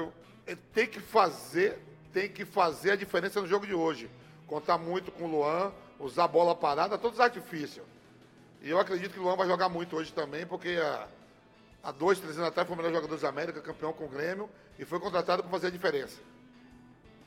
ele 0.47 0.61
tem 0.75 0.87
que 0.87 1.01
fazer 1.01 1.79
tem 2.17 2.31
que 2.31 2.47
fazer 2.47 2.93
a 2.93 2.97
diferença 2.97 3.43
no 3.43 3.47
jogo 3.47 3.67
de 3.67 3.75
hoje. 3.75 4.11
Contar 4.47 4.79
muito 4.79 5.13
com 5.13 5.25
o 5.25 5.31
Luan, 5.31 5.71
usar 6.01 6.25
a 6.25 6.29
bola 6.29 6.55
parada, 6.55 6.97
todos 6.97 7.19
os 7.19 7.21
artifícios. 7.23 7.85
E 8.63 8.71
eu 8.71 8.79
acredito 8.81 9.13
que 9.13 9.21
o 9.21 9.23
Luan 9.23 9.37
vai 9.37 9.47
jogar 9.47 9.69
muito 9.69 9.95
hoje 9.95 10.11
também, 10.15 10.47
porque 10.47 10.79
há, 10.83 11.07
há 11.83 11.93
dois, 11.93 12.19
três 12.19 12.39
anos 12.39 12.49
atrás 12.49 12.67
foi 12.67 12.75
o 12.75 12.79
melhor 12.79 12.95
jogador 12.95 13.19
da 13.19 13.29
América, 13.29 13.61
campeão 13.61 13.93
com 13.93 14.07
o 14.07 14.09
Grêmio, 14.09 14.49
e 14.79 14.85
foi 14.87 14.99
contratado 14.99 15.43
para 15.43 15.51
fazer 15.51 15.67
a 15.67 15.71
diferença. 15.71 16.19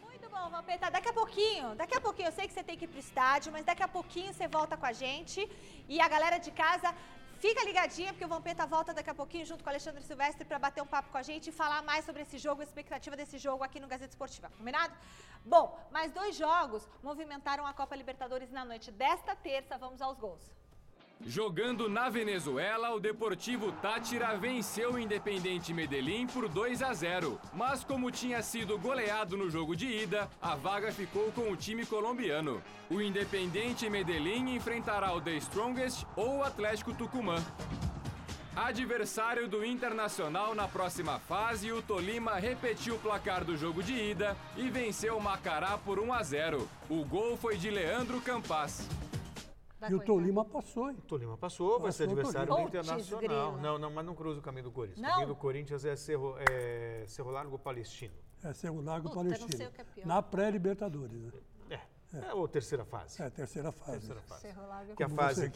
Muito 0.01 0.27
bom, 0.27 0.49
Vampeta. 0.49 0.89
Daqui 0.89 1.09
a 1.09 1.13
pouquinho, 1.13 1.75
daqui 1.75 1.95
a 1.95 2.01
pouquinho, 2.01 2.29
eu 2.29 2.31
sei 2.31 2.47
que 2.47 2.53
você 2.55 2.63
tem 2.63 2.75
que 2.75 2.85
ir 2.85 2.87
para 2.87 2.97
o 2.97 2.99
estádio, 2.99 3.51
mas 3.51 3.63
daqui 3.63 3.83
a 3.83 3.87
pouquinho 3.87 4.33
você 4.33 4.47
volta 4.47 4.75
com 4.75 4.87
a 4.87 4.91
gente. 4.91 5.47
E 5.87 6.01
a 6.01 6.07
galera 6.07 6.39
de 6.39 6.49
casa 6.49 6.95
Fica 7.39 7.63
ligadinha, 7.63 8.11
porque 8.11 8.25
o 8.25 8.27
Vampeta 8.27 8.65
volta 8.65 8.93
daqui 8.93 9.09
a 9.09 9.15
pouquinho 9.15 9.45
junto 9.45 9.63
com 9.63 9.69
o 9.69 9.73
Alexandre 9.73 10.03
Silvestre 10.03 10.43
para 10.43 10.59
bater 10.59 10.81
um 10.83 10.85
papo 10.85 11.09
com 11.09 11.17
a 11.17 11.23
gente 11.23 11.47
e 11.47 11.53
falar 11.53 11.81
mais 11.81 12.03
sobre 12.03 12.21
esse 12.23 12.37
jogo, 12.37 12.59
a 12.59 12.65
expectativa 12.65 13.15
desse 13.15 13.37
jogo 13.37 13.63
aqui 13.63 13.79
no 13.79 13.87
Gazeta 13.87 14.11
Esportiva. 14.11 14.49
Combinado? 14.57 14.93
Bom, 15.45 15.79
mais 15.89 16.11
dois 16.11 16.35
jogos 16.35 16.85
movimentaram 17.01 17.65
a 17.65 17.73
Copa 17.73 17.95
Libertadores 17.95 18.51
na 18.51 18.65
noite 18.65 18.91
desta 18.91 19.37
terça. 19.37 19.77
Vamos 19.77 20.01
aos 20.01 20.17
gols. 20.17 20.51
Jogando 21.25 21.89
na 21.89 22.09
Venezuela, 22.09 22.91
o 22.91 22.99
Deportivo 22.99 23.73
Tátira 23.73 24.37
venceu 24.37 24.93
o 24.93 24.99
Independente 24.99 25.73
Medellín 25.73 26.25
por 26.25 26.47
2 26.47 26.81
a 26.81 26.93
0. 26.93 27.39
Mas 27.53 27.83
como 27.83 28.09
tinha 28.09 28.41
sido 28.41 28.79
goleado 28.79 29.35
no 29.35 29.49
jogo 29.49 29.75
de 29.75 29.85
ida, 29.85 30.29
a 30.41 30.55
vaga 30.55 30.91
ficou 30.93 31.29
com 31.33 31.51
o 31.51 31.57
time 31.57 31.85
colombiano. 31.85 32.61
O 32.89 33.01
Independente 33.01 33.89
Medellín 33.89 34.55
enfrentará 34.55 35.13
o 35.13 35.21
The 35.21 35.35
Strongest 35.35 36.05
ou 36.15 36.37
o 36.37 36.43
Atlético 36.43 36.93
Tucumã. 36.93 37.35
Adversário 38.55 39.47
do 39.47 39.63
Internacional 39.63 40.55
na 40.55 40.67
próxima 40.67 41.19
fase, 41.19 41.71
o 41.71 41.81
Tolima 41.81 42.35
repetiu 42.35 42.95
o 42.95 42.99
placar 42.99 43.43
do 43.43 43.57
jogo 43.57 43.83
de 43.83 43.93
ida 43.93 44.35
e 44.57 44.69
venceu 44.69 45.17
o 45.17 45.21
Macará 45.21 45.77
por 45.77 45.99
1 45.99 46.13
a 46.13 46.23
0. 46.23 46.69
O 46.89 47.05
gol 47.05 47.37
foi 47.37 47.57
de 47.57 47.69
Leandro 47.69 48.19
Campas. 48.21 48.87
E 49.89 49.93
o 49.93 49.99
Tolima 49.99 50.43
passou, 50.43 50.89
hein? 50.89 50.97
O 50.97 51.01
Tolima 51.01 51.37
passou, 51.37 51.79
vai 51.79 51.91
ser 51.91 52.07
Passou 52.07 52.19
adversário 52.19 52.53
do. 52.53 52.61
Internacional. 52.61 53.57
Não, 53.57 53.77
não, 53.79 53.91
mas 53.91 54.05
não 54.05 54.13
cruza 54.13 54.39
o 54.39 54.41
caminho 54.41 54.65
do 54.65 54.71
Corinthians. 54.71 55.01
Não? 55.01 55.09
O 55.09 55.13
caminho 55.13 55.27
do 55.29 55.35
Corinthians 55.35 55.85
é 55.85 55.95
Cerro, 55.95 56.35
é 56.37 57.05
Cerro 57.07 57.31
Largo 57.31 57.57
Palestino. 57.57 58.13
É 58.43 58.53
Cerro 58.53 58.81
Largo 58.81 59.09
Puta, 59.09 59.23
não 59.23 59.29
sei 59.29 59.39
Palestino. 59.39 59.69
o 59.69 59.71
que 59.71 59.81
é 59.81 59.83
pior. 59.83 60.07
Na 60.07 60.21
pré-Libertadores, 60.21 61.21
né? 61.21 61.31
É, 62.11 62.17
é 62.17 62.43
a 62.43 62.47
terceira 62.47 62.83
fase. 62.83 63.21
É 63.21 63.29
terceira 63.29 63.71
fase. 63.71 63.91
Terceira 63.91 64.21
fase. 64.21 64.41
Cerro 64.41 64.67
Largo. 64.67 64.95
Que 64.95 65.03
é 65.03 65.05
a 65.05 65.09
fase 65.09 65.51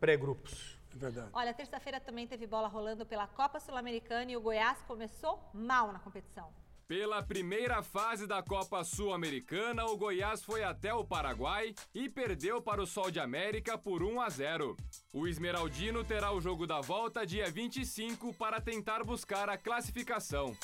pré-grupos. 0.00 0.78
É 0.94 0.98
verdade. 0.98 1.28
Olha, 1.32 1.52
terça-feira 1.52 2.00
também 2.00 2.26
teve 2.26 2.46
bola 2.46 2.68
rolando 2.68 3.04
pela 3.04 3.26
Copa 3.26 3.60
Sul-Americana 3.60 4.30
e 4.30 4.36
o 4.36 4.40
Goiás 4.40 4.78
começou 4.84 5.50
mal 5.52 5.92
na 5.92 5.98
competição. 5.98 6.48
Pela 6.88 7.20
primeira 7.20 7.82
fase 7.82 8.28
da 8.28 8.40
Copa 8.40 8.84
Sul-Americana, 8.84 9.84
o 9.86 9.96
Goiás 9.96 10.44
foi 10.44 10.62
até 10.62 10.94
o 10.94 11.04
Paraguai 11.04 11.74
e 11.92 12.08
perdeu 12.08 12.62
para 12.62 12.80
o 12.80 12.86
Sol 12.86 13.10
de 13.10 13.18
América 13.18 13.76
por 13.76 14.04
1 14.04 14.20
a 14.20 14.28
0. 14.30 14.76
O 15.12 15.26
Esmeraldino 15.26 16.04
terá 16.04 16.30
o 16.32 16.40
jogo 16.40 16.64
da 16.64 16.80
volta 16.80 17.26
dia 17.26 17.50
25 17.50 18.32
para 18.34 18.60
tentar 18.60 19.02
buscar 19.02 19.48
a 19.48 19.58
classificação. 19.58 20.56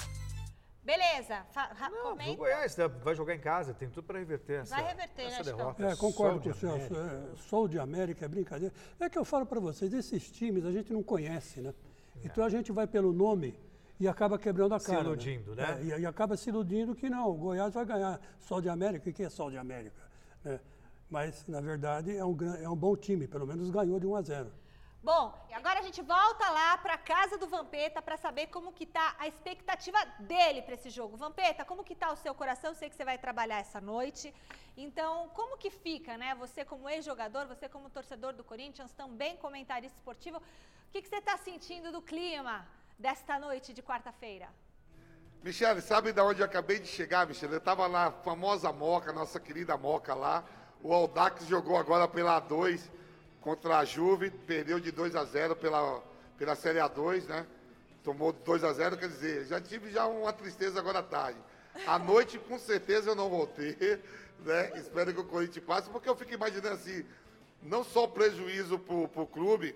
Beleza, 0.85 1.45
fa- 1.51 1.75
Não, 1.91 1.99
o 1.99 2.11
comenta. 2.11 2.37
Goiás 2.37 2.75
tá- 2.77 2.87
vai 2.87 3.17
jogar 3.17 3.35
em 3.35 3.41
casa, 3.41 3.75
tem 3.75 3.89
tudo 3.89 4.05
para 4.05 4.21
reverter 4.21 4.61
essa, 4.63 4.77
Vai 4.77 4.85
reverter, 4.91 5.23
essa 5.23 5.39
né, 5.39 5.45
Chicão? 5.45 5.57
derrota. 5.57 5.87
É, 5.87 5.97
concordo 5.97 6.41
com 6.41 6.53
Sol 6.55 6.71
o 6.71 6.79
de 6.79 6.85
Celso. 6.89 6.95
América. 7.01 7.33
É, 7.33 7.37
Sol 7.37 7.69
de 7.69 7.79
América 7.81 8.25
é 8.25 8.29
brincadeira. 8.29 8.75
É 9.01 9.09
que 9.11 9.19
eu 9.19 9.25
falo 9.25 9.45
para 9.45 9.59
vocês, 9.59 9.93
esses 9.93 10.31
times 10.31 10.65
a 10.65 10.71
gente 10.71 10.93
não 10.93 11.03
conhece, 11.03 11.61
né? 11.61 11.75
Então 12.25 12.45
a 12.45 12.49
gente 12.49 12.71
vai 12.71 12.87
pelo 12.87 13.13
nome 13.13 13.57
e 14.03 14.09
acaba 14.09 14.37
quebrando 14.37 14.75
a 14.75 14.81
Se 14.81 14.87
cara. 14.91 15.01
iludindo, 15.01 15.55
né? 15.55 15.79
É, 15.81 15.85
e, 15.85 16.01
e 16.01 16.07
acaba 16.07 16.37
se 16.37 16.51
iludindo 16.51 16.93
que 16.93 17.09
não, 17.09 17.31
o 17.31 17.35
Goiás 17.35 17.73
vai 17.73 17.85
ganhar. 17.85 18.21
Sol 18.41 18.61
de 18.61 18.69
América, 18.69 19.09
o 19.09 19.13
que 19.13 19.23
é 19.23 19.31
Sol 19.31 19.49
de 19.49 19.57
América? 19.57 20.03
né? 20.43 20.59
Mas, 21.09 21.47
na 21.47 21.61
verdade, 21.61 22.17
é 22.17 22.25
um, 22.25 22.37
é 22.61 22.69
um 22.69 22.75
bom 22.75 22.97
time, 22.97 23.29
pelo 23.29 23.47
menos 23.47 23.71
ganhou 23.71 24.01
de 24.01 24.07
1 24.09 24.17
a 24.17 24.23
0. 24.23 24.53
Bom, 25.05 25.33
e 25.51 25.55
agora 25.55 25.79
a 25.79 25.83
gente 25.83 26.03
volta 26.03 26.51
lá 26.51 26.79
para 26.79 26.99
casa 26.99 27.39
do 27.39 27.47
Vampeta 27.47 28.03
para 28.03 28.17
saber 28.17 28.49
como 28.49 28.73
que 28.73 28.87
tá 28.87 29.15
a 29.21 29.29
expectativa 29.29 29.99
dele 30.19 30.63
para 30.63 30.75
esse 30.75 30.91
jogo. 30.91 31.17
Vampeta, 31.17 31.65
como 31.65 31.85
que 31.85 31.95
tá 31.95 32.11
o 32.13 32.17
seu 32.17 32.35
coração? 32.35 32.75
Sei 32.75 32.89
que 32.91 32.97
você 32.97 33.05
vai 33.05 33.19
trabalhar 33.19 33.59
essa 33.61 33.81
noite. 33.81 34.35
Então, 34.77 35.29
como 35.35 35.57
que 35.57 35.71
fica, 35.71 36.17
né? 36.19 36.35
Você 36.37 36.65
como 36.65 36.89
ex-jogador, 36.89 37.47
você 37.47 37.69
como 37.69 37.89
torcedor 37.89 38.33
do 38.33 38.43
Corinthians, 38.43 38.93
também 38.93 39.37
comentarista 39.37 39.97
esportivo, 39.97 40.39
o 40.39 40.91
que, 40.93 41.03
que 41.03 41.09
você 41.09 41.19
está 41.19 41.37
sentindo 41.37 41.93
do 41.93 42.03
clima 42.03 42.67
desta 42.99 43.39
noite 43.39 43.73
de 43.73 43.83
quarta-feira? 43.83 44.49
Michele, 45.43 45.81
sabe 45.81 46.13
de 46.13 46.21
onde 46.21 46.41
eu 46.41 46.47
acabei 46.47 46.79
de 46.79 46.87
chegar, 46.87 47.27
Michele? 47.27 47.55
Eu 47.55 47.59
estava 47.59 47.89
na 47.89 48.13
famosa 48.13 48.73
Moca, 48.73 49.13
nossa 49.13 49.41
querida 49.41 49.77
Moca 49.77 50.15
lá. 50.15 50.45
O 50.83 50.93
Aldax 50.93 51.47
jogou 51.47 51.77
agora 51.77 52.07
pela 52.07 52.41
A2 52.41 52.81
contra 53.41 53.79
a 53.79 53.85
Juve, 53.85 54.31
perdeu 54.31 54.79
de 54.79 54.93
2 54.93 55.17
a 55.17 55.25
0 55.25 55.57
pela, 55.57 56.01
pela 56.39 56.55
Série 56.55 56.79
A2, 56.79 57.25
né? 57.27 57.47
Tomou 58.05 58.33
2 58.33 58.65
a 58.65 58.73
0 58.73 58.97
quer 58.97 59.09
dizer, 59.09 59.47
já 59.47 59.61
tive 59.61 59.91
já 59.91 60.07
uma 60.07 60.33
tristeza 60.33 60.79
agora 60.79 61.01
à 61.01 61.03
tarde. 61.03 61.39
À 61.87 61.99
noite, 61.99 62.39
com 62.39 62.59
certeza, 62.59 63.11
eu 63.11 63.15
não 63.17 63.29
vou 63.29 63.47
ter, 63.47 64.01
né? 64.45 64.73
Espero 64.77 65.13
que 65.13 65.21
o 65.21 65.25
Corinthians 65.25 65.65
passe, 65.65 65.91
porque 65.91 66.09
eu 66.09 66.17
fico 66.17 66.33
imaginando 66.35 66.75
assim, 66.75 67.05
não 67.63 67.83
só 67.83 68.07
prejuízo 68.07 68.79
para 68.79 69.23
o 69.23 69.27
clube, 69.27 69.75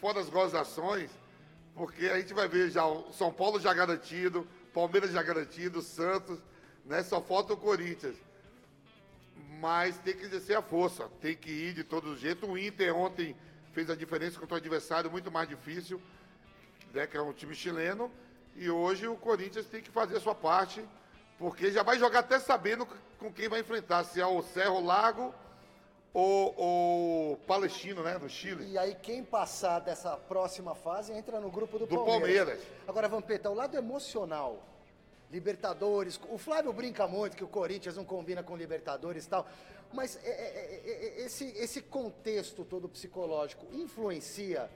fora 0.00 0.20
as 0.20 0.28
gozações, 0.28 1.10
porque 1.78 2.06
a 2.06 2.18
gente 2.18 2.34
vai 2.34 2.48
ver 2.48 2.70
já 2.70 2.84
o 2.84 3.12
São 3.12 3.32
Paulo 3.32 3.60
já 3.60 3.72
garantido, 3.72 4.44
Palmeiras 4.74 5.12
já 5.12 5.22
garantido, 5.22 5.80
Santos, 5.80 6.40
né? 6.84 7.04
Só 7.04 7.22
falta 7.22 7.52
o 7.52 7.56
Corinthians. 7.56 8.16
Mas 9.60 9.96
tem 9.98 10.16
que 10.16 10.24
exercer 10.24 10.56
a 10.56 10.62
força, 10.62 11.08
tem 11.20 11.36
que 11.36 11.50
ir 11.50 11.74
de 11.74 11.84
todo 11.84 12.16
jeito. 12.16 12.48
O 12.48 12.58
Inter 12.58 12.94
ontem 12.94 13.36
fez 13.72 13.88
a 13.88 13.94
diferença 13.94 14.40
contra 14.40 14.56
um 14.56 14.58
adversário 14.58 15.08
muito 15.08 15.30
mais 15.30 15.48
difícil, 15.48 16.02
né? 16.92 17.06
Que 17.06 17.16
é 17.16 17.22
um 17.22 17.32
time 17.32 17.54
chileno. 17.54 18.10
E 18.56 18.68
hoje 18.68 19.06
o 19.06 19.14
Corinthians 19.14 19.66
tem 19.66 19.80
que 19.80 19.90
fazer 19.90 20.16
a 20.16 20.20
sua 20.20 20.34
parte, 20.34 20.84
porque 21.38 21.70
já 21.70 21.84
vai 21.84 21.96
jogar 21.96 22.20
até 22.20 22.40
sabendo 22.40 22.88
com 23.20 23.32
quem 23.32 23.48
vai 23.48 23.60
enfrentar, 23.60 24.02
se 24.02 24.20
é 24.20 24.26
o 24.26 24.42
Cerro 24.42 24.84
Largo 24.84 25.32
ou 26.20 27.32
o 27.32 27.36
Palestino, 27.46 28.02
né? 28.02 28.18
No 28.18 28.28
Chile. 28.28 28.70
E 28.70 28.78
aí 28.78 28.94
quem 28.94 29.22
passar 29.22 29.80
dessa 29.80 30.16
próxima 30.16 30.74
fase 30.74 31.12
entra 31.12 31.40
no 31.40 31.50
grupo 31.50 31.78
do, 31.78 31.86
Do 31.86 31.94
Palmeiras. 31.96 32.20
Palmeiras. 32.20 32.60
Agora, 32.86 33.08
Vampeta, 33.08 33.50
o 33.50 33.54
lado 33.54 33.76
emocional. 33.76 34.62
Libertadores, 35.30 36.18
o 36.30 36.38
Flávio 36.38 36.72
brinca 36.72 37.06
muito 37.06 37.36
que 37.36 37.44
o 37.44 37.48
Corinthians 37.48 37.94
não 37.94 38.04
combina 38.04 38.42
com 38.42 38.56
Libertadores 38.56 39.26
e 39.26 39.28
tal, 39.28 39.46
mas 39.92 40.16
é, 40.24 40.28
é, 40.28 40.32
é, 40.32 41.20
é, 41.20 41.26
esse, 41.26 41.44
esse 41.48 41.82
contexto 41.82 42.64
todo 42.64 42.88
psicológico 42.88 43.66
influencia 43.74 44.70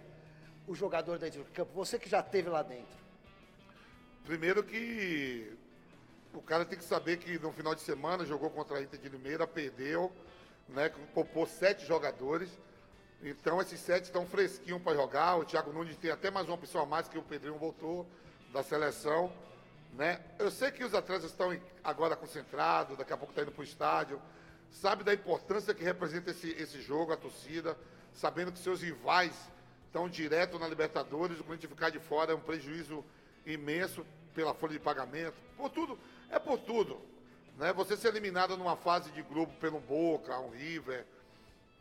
o 0.67 0.75
jogador 0.75 1.19
dentro 1.19 1.43
do 1.43 1.51
campo? 1.51 1.73
Você 1.75 1.99
que 1.99 2.09
já 2.09 2.21
esteve 2.21 2.51
lá 2.51 2.63
dentro. 2.63 3.03
Primeiro 4.25 4.63
que 4.63 5.57
o 6.35 6.43
cara 6.43 6.67
tem 6.67 6.79
que 6.79 6.85
saber 6.85 7.17
que 7.17 7.39
no 7.39 7.51
final 7.51 7.75
de 7.75 7.81
semana 7.81 8.25
jogou 8.25 8.51
contra 8.51 8.77
a 8.77 8.83
Inter 8.83 9.01
de 9.01 9.09
Limeira, 9.09 9.47
perdeu, 9.47 10.13
né? 10.73 10.91
Poupou 11.15 11.47
sete 11.47 11.87
jogadores. 11.87 12.51
Então 13.23 13.61
esses 13.61 13.79
sete 13.79 14.05
estão 14.05 14.27
fresquinhos 14.27 14.83
para 14.83 14.95
jogar. 14.97 15.37
O 15.37 15.45
Thiago 15.45 15.73
Nunes 15.73 15.97
tem 15.97 16.11
até 16.11 16.31
mais 16.31 16.49
uma 16.49 16.59
pessoa 16.59 16.85
a 16.85 16.87
mais 16.87 17.09
que 17.09 17.19
o 17.19 17.23
Pedrinho 17.23 17.57
voltou 17.57 18.07
da 18.53 18.63
seleção. 18.63 19.33
Né? 19.93 20.21
Eu 20.39 20.51
sei 20.51 20.71
que 20.71 20.85
os 20.85 20.95
atletas 20.95 21.31
estão 21.31 21.57
agora 21.85 22.17
concentrados, 22.17 22.97
daqui 22.97 23.13
a 23.13 23.17
pouco 23.17 23.33
estão 23.33 23.45
indo 23.45 23.53
para 23.53 23.61
o 23.61 23.65
estádio. 23.65 24.21
Sabe 24.71 25.05
da 25.05 25.13
importância 25.13 25.75
que 25.75 25.85
representa 25.85 26.31
esse, 26.31 26.51
esse 26.51 26.81
jogo, 26.81 27.13
a 27.13 27.17
torcida, 27.17 27.77
sabendo 28.15 28.51
que 28.51 28.59
seus 28.59 28.81
rivais 28.83 29.35
estão 29.87 30.09
direto 30.09 30.59
na 30.59 30.67
Libertadores, 30.67 31.39
o 31.39 31.45
Corinthians 31.45 31.71
ficar 31.71 31.91
de 31.91 31.99
fora 31.99 32.33
é 32.33 32.35
um 32.35 32.41
prejuízo 32.41 33.05
imenso 33.45 34.07
pela 34.35 34.55
folha 34.55 34.73
de 34.73 34.79
pagamento, 34.79 35.35
por 35.57 35.69
tudo, 35.69 35.99
é 36.31 36.39
por 36.39 36.59
tudo. 36.59 36.99
Né? 37.57 37.73
Você 37.73 37.97
ser 37.97 38.09
eliminado 38.09 38.57
numa 38.57 38.77
fase 38.77 39.11
de 39.11 39.23
grupo 39.23 39.53
pelo 39.61 39.81
Boca, 39.81 40.39
um 40.39 40.51
River, 40.51 41.05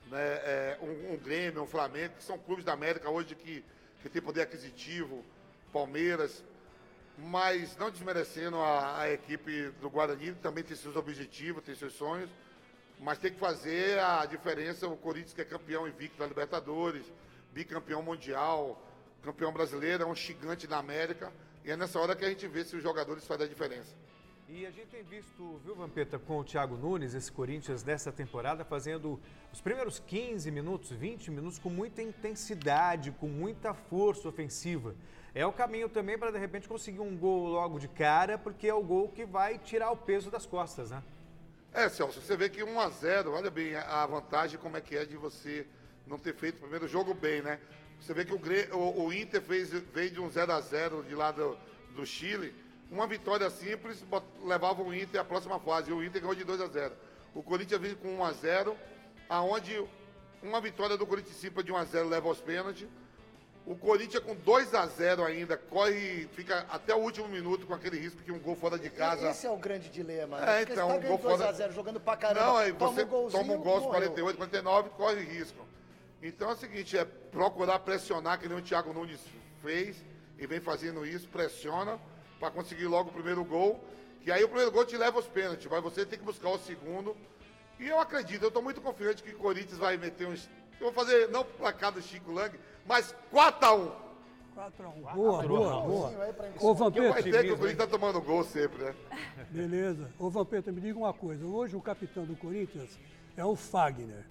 né, 0.08 0.20
é, 0.20 0.78
um, 0.82 1.14
um 1.14 1.18
Grêmio, 1.18 1.64
um 1.64 1.68
Flamengo, 1.68 2.16
que 2.16 2.24
são 2.24 2.38
clubes 2.38 2.66
da 2.66 2.74
América 2.74 3.10
hoje 3.10 3.36
que, 3.36 3.64
que 4.02 4.10
tem 4.10 4.22
poder 4.22 4.42
aquisitivo, 4.42 5.24
Palmeiras, 5.72 6.44
mas 7.18 7.78
não 7.78 7.90
desmerecendo 7.90 8.58
a, 8.58 9.02
a 9.02 9.12
equipe 9.12 9.70
do 9.82 9.90
Guarani, 9.90 10.34
também 10.36 10.64
tem 10.64 10.76
seus 10.76 10.96
objetivos, 10.96 11.64
tem 11.64 11.76
seus 11.76 11.94
sonhos, 11.94 12.30
mas 13.00 13.18
tem 13.18 13.32
que 13.32 13.40
fazer 13.40 14.00
a 14.00 14.26
diferença, 14.26 14.88
o 14.88 14.98
Corinthians 14.98 15.34
que 15.34 15.42
é 15.42 15.46
campeão 15.46 15.88
invicto 15.88 16.18
da 16.18 16.28
Libertadores, 16.28 17.06
bicampeão 17.54 18.02
mundial, 18.02 18.82
campeão 19.24 19.52
brasileiro, 19.52 20.04
é 20.04 20.06
um 20.06 20.16
gigante 20.16 20.68
na 20.68 20.78
América, 20.78 21.32
e 21.64 21.72
é 21.72 21.78
nessa 21.78 22.00
hora 22.00 22.16
que 22.16 22.26
a 22.26 22.30
gente 22.30 22.48
vê 22.48 22.64
se 22.64 22.76
os 22.76 22.84
jogadores 22.84 23.26
fazem 23.26 23.46
a 23.46 23.50
diferença. 23.50 23.96
E 24.54 24.66
a 24.66 24.72
gente 24.72 24.88
tem 24.88 25.02
visto, 25.04 25.62
viu, 25.64 25.74
Vampeta, 25.76 26.20
com 26.20 26.40
o 26.40 26.44
Thiago 26.44 26.76
Nunes, 26.76 27.14
esse 27.14 27.32
Corinthians 27.32 27.82
dessa 27.84 28.12
temporada, 28.12 28.66
fazendo 28.66 29.18
os 29.52 29.62
primeiros 29.62 30.00
15 30.00 30.52
minutos, 30.52 30.92
20 30.92 31.32
minutos 31.32 31.58
com 31.58 31.70
muita 31.70 32.02
intensidade, 32.02 33.12
com 33.12 33.28
muita 33.28 33.74
força 33.74 34.28
ofensiva. 34.28 34.94
É 35.34 35.46
o 35.46 35.54
caminho 35.54 35.88
também 35.88 36.18
para, 36.18 36.32
de 36.32 36.38
repente, 36.38 36.68
conseguir 36.68 37.00
um 37.00 37.16
gol 37.18 37.48
logo 37.48 37.80
de 37.80 37.88
cara, 37.88 38.38
porque 38.38 38.68
é 38.68 38.74
o 38.74 38.84
gol 38.84 39.08
que 39.08 39.24
vai 39.26 39.58
tirar 39.58 39.90
o 39.92 39.96
peso 39.98 40.30
das 40.30 40.46
costas, 40.46 40.92
né? 40.92 41.02
É, 41.74 41.88
Celso, 41.88 42.20
você 42.20 42.36
vê 42.36 42.50
que 42.50 42.62
1 42.62 42.80
a 42.82 42.90
0 42.90 43.32
olha 43.32 43.50
bem 43.50 43.74
a 43.76 44.06
vantagem 44.06 44.60
como 44.60 44.76
é 44.76 44.82
que 44.82 44.98
é 44.98 45.06
de 45.06 45.16
você 45.16 45.66
não 46.06 46.20
ter 46.20 46.36
feito 46.36 46.58
o 46.58 46.62
primeiro 46.62 46.86
jogo 46.90 47.14
bem, 47.14 47.42
né? 47.42 47.58
Você 48.02 48.14
vê 48.14 48.26
que 48.26 48.34
o, 48.34 48.78
o- 48.78 49.06
o 49.06 49.14
Inter 49.14 49.42
fez, 49.42 49.70
veio 49.70 50.12
de 50.12 50.20
um 50.20 50.30
0 50.30 50.52
a 50.52 50.60
0 50.60 51.04
de 51.04 51.16
lá 51.16 51.32
do, 51.32 51.58
do 51.96 52.06
Chile, 52.06 52.54
uma 52.92 53.08
vitória 53.08 53.50
simples 53.50 54.04
levava 54.44 54.84
o 54.84 54.94
Inter 54.94 55.22
à 55.22 55.24
próxima 55.24 55.58
fase, 55.60 55.94
o 55.94 56.04
Inter 56.04 56.22
ganhou 56.22 56.36
de 56.36 56.44
2 56.44 56.60
a 56.60 56.68
0 56.68 56.94
O 57.34 57.42
Corinthians 57.42 57.80
veio 57.80 57.96
com 57.96 58.10
1 58.18 58.24
a 58.26 58.32
0 58.34 58.78
aonde 59.30 59.84
uma 60.44 60.60
vitória 60.60 60.98
do 60.98 61.08
Corinthians 61.08 61.38
simples 61.38 61.66
de 61.66 61.72
1 61.72 61.78
a 61.78 61.86
0 61.86 62.10
leva 62.10 62.28
aos 62.28 62.42
pênaltis, 62.42 62.88
o 63.66 63.76
Corinthians 63.76 64.24
com 64.24 64.36
2 64.36 64.74
a 64.74 64.86
0 64.88 65.24
ainda, 65.24 65.56
corre, 65.56 66.28
fica 66.34 66.66
até 66.70 66.94
o 66.94 66.98
último 66.98 67.30
minuto 67.30 67.66
com 67.66 67.74
aquele 67.74 67.98
risco 67.98 68.22
que 68.24 68.32
um 68.32 68.40
gol 68.40 68.56
fora 68.56 68.78
de 68.78 68.90
casa... 68.90 69.30
Esse 69.30 69.46
é 69.46 69.52
o 69.52 69.56
grande 69.56 69.88
dilema. 69.88 70.40
É, 70.40 70.46
né? 70.46 70.58
Porque 70.58 70.74
então, 70.74 70.88
você 70.88 70.94
tá 70.94 70.98
um 70.98 71.08
gol 71.08 71.18
ganhando 71.18 71.22
2 71.22 71.38
fora- 71.38 71.50
a 71.50 71.54
0 71.54 71.74
jogando 71.74 72.00
pra 72.00 72.18
caramba. 72.18 72.46
Não, 72.46 72.58
aí 72.58 72.74
toma 72.74 72.92
você 72.92 73.04
um 73.04 73.08
golzinho, 73.08 73.44
toma 73.44 73.54
um 73.54 73.62
gol 73.62 73.74
aos 73.76 73.84
morreu. 73.84 74.02
48, 74.02 74.38
49, 74.38 74.90
corre 74.90 75.24
risco. 75.24 75.66
Então 76.22 76.50
é 76.50 76.54
o 76.54 76.58
seguinte, 76.58 76.98
é 76.98 77.06
procurar 77.06 77.80
pressionar, 77.80 78.40
que 78.40 78.50
nem 78.50 78.58
o 78.58 78.62
Thiago 78.62 78.92
Nunes 78.92 79.22
fez 79.62 80.04
e 80.38 80.46
vem 80.46 80.60
fazendo 80.60 81.06
isso, 81.06 81.30
pressiona 81.30 82.00
para 82.42 82.50
conseguir 82.50 82.88
logo 82.88 83.12
o 83.12 83.14
primeiro 83.14 83.46
gol. 83.46 83.80
Que 84.24 84.32
aí 84.32 84.44
o 84.44 84.48
primeiro 84.48 84.72
gol 84.72 84.84
te 84.84 84.98
leva 84.98 85.18
aos 85.18 85.28
pênaltis, 85.28 85.68
mas 85.70 85.82
você 85.82 86.06
tem 86.06 86.18
que 86.18 86.26
buscar 86.26 86.50
o 86.50 86.58
segundo. 86.58 87.16
E 87.80 87.88
eu 87.88 88.00
acredito, 88.00 88.42
eu 88.44 88.48
estou 88.50 88.62
muito 88.62 88.82
confiante 88.82 89.24
que 89.24 89.34
o 89.34 89.38
Corinthians 89.38 89.78
vai 89.78 89.96
meter 89.96 90.28
uns. 90.28 90.50
Eu 90.80 90.92
vou 90.92 90.94
fazer, 90.94 91.30
não 91.30 91.44
placar 91.44 91.92
do 91.92 92.02
Chico 92.02 92.32
Lang, 92.32 92.60
mas 92.86 93.16
4x1. 93.32 93.92
4x1. 94.56 95.14
Boa, 95.14 95.48
boa, 95.48 95.82
boa. 95.82 96.10
Ô, 96.60 96.76
Porque 96.76 97.00
vai 97.00 97.10
Vampeta, 97.14 97.24
ter 97.24 97.44
que 97.46 97.52
o 97.52 97.58
Corinthians 97.58 97.78
tá 97.78 97.88
tomando 97.88 98.22
gol 98.22 98.44
sempre, 98.44 98.84
né? 98.84 98.96
beleza. 99.50 100.10
Ô, 100.20 100.30
Vampeta, 100.30 100.72
me 100.72 100.82
diga 100.82 100.98
uma 100.98 101.14
coisa. 101.14 101.46
Hoje 101.46 101.76
o 101.76 101.82
capitão 101.82 102.26
do 102.26 102.36
Corinthians 102.36 103.00
é 103.38 103.46
o 103.46 103.56
Fagner. 103.56 104.26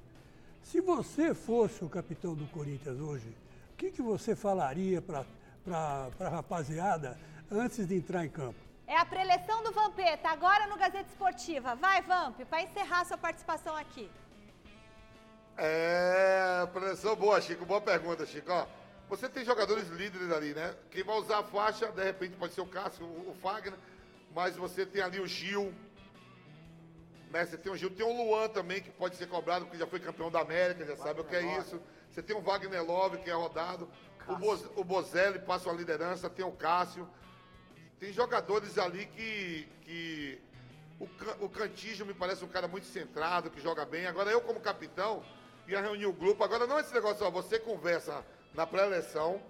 Se 0.63 0.81
você 0.81 1.35
fosse 1.35 1.85
o 1.85 1.89
capitão 1.89 2.35
do 2.35 2.47
Corinthians 2.47 3.01
hoje, 3.01 3.29
o 3.73 3.77
que, 3.77 3.91
que 3.91 4.03
você 4.03 4.37
falaria 4.37 5.01
para 5.01 5.25
a 5.69 6.29
rapaziada 6.29 7.19
antes 7.51 7.87
de 7.87 7.95
entrar 7.95 8.25
em 8.25 8.29
campo? 8.29 8.59
É 8.87 8.97
a 8.97 9.05
preleção 9.05 9.63
do 9.63 9.73
Vampeta, 9.73 10.29
agora 10.29 10.67
no 10.67 10.77
Gazeta 10.77 11.09
Esportiva. 11.09 11.75
Vai, 11.77 12.03
Vamp, 12.03 12.41
para 12.49 12.63
encerrar 12.63 13.05
sua 13.05 13.19
participação 13.19 13.77
aqui. 13.77 14.11
É, 15.57 16.67
pressão 16.73 17.15
boa, 17.15 17.41
Chico. 17.41 17.67
Boa 17.67 17.81
pergunta, 17.81 18.25
Chico. 18.25 18.51
Ó, 18.51 18.67
você 19.09 19.29
tem 19.29 19.45
jogadores 19.45 19.89
líderes 19.89 20.31
ali, 20.33 20.55
né? 20.55 20.75
Quem 20.91 21.03
vai 21.03 21.17
usar 21.19 21.41
a 21.41 21.43
faixa, 21.43 21.91
de 21.93 22.03
repente, 22.03 22.37
pode 22.37 22.55
ser 22.55 22.63
o 22.63 22.67
Cássio, 22.67 23.05
o, 23.05 23.37
Fagner, 23.43 23.79
mas 24.35 24.57
você 24.57 24.87
tem 24.87 25.03
ali 25.03 25.21
o 25.21 25.27
Gil. 25.27 25.75
Né? 27.31 27.45
Você 27.45 27.59
tem 27.59 27.71
o 27.71 27.77
Gil, 27.77 27.91
tem 27.91 28.07
o 28.07 28.25
Luan 28.25 28.49
também, 28.49 28.81
que 28.81 28.91
pode 28.91 29.17
ser 29.17 29.29
cobrado, 29.29 29.67
porque 29.67 29.79
já 29.79 29.87
foi 29.87 30.01
campeão 30.01 30.31
da 30.31 30.41
América, 30.41 30.85
já 30.85 30.97
sabe 30.97 31.21
o 31.21 31.25
que 31.25 31.37
é 31.37 31.59
isso. 31.59 31.81
Você 32.11 32.23
tem 32.23 32.35
o 32.35 32.41
Wagner 32.41 32.85
Love, 32.85 33.19
que 33.19 33.31
é 33.31 33.35
rodado. 33.35 33.89
O, 34.27 34.37
Boz, 34.37 34.65
o 34.77 34.83
Bozelli 34.83 35.39
passa 35.39 35.71
a 35.71 35.73
liderança, 35.73 36.31
tem 36.31 36.45
o 36.45 36.53
Cássio. 36.53 37.09
Tem 38.01 38.13
jogadores 38.15 38.79
ali 38.79 39.05
que. 39.05 39.69
que 39.83 40.39
o, 40.99 41.45
o 41.45 41.49
Cantígio 41.51 42.07
me 42.07 42.15
parece 42.15 42.43
um 42.43 42.49
cara 42.49 42.67
muito 42.67 42.87
centrado, 42.87 43.51
que 43.51 43.61
joga 43.61 43.85
bem. 43.85 44.07
Agora 44.07 44.31
eu, 44.31 44.41
como 44.41 44.59
capitão, 44.59 45.23
ia 45.69 45.83
reunir 45.83 46.07
o 46.07 46.13
grupo. 46.13 46.43
Agora 46.43 46.67
não 46.67 46.79
esse 46.79 46.95
negócio, 46.95 47.27
ó, 47.27 47.31
você 47.31 47.59
conversa 47.59 48.25
na 48.55 48.67
pré-eleição, 48.67 49.41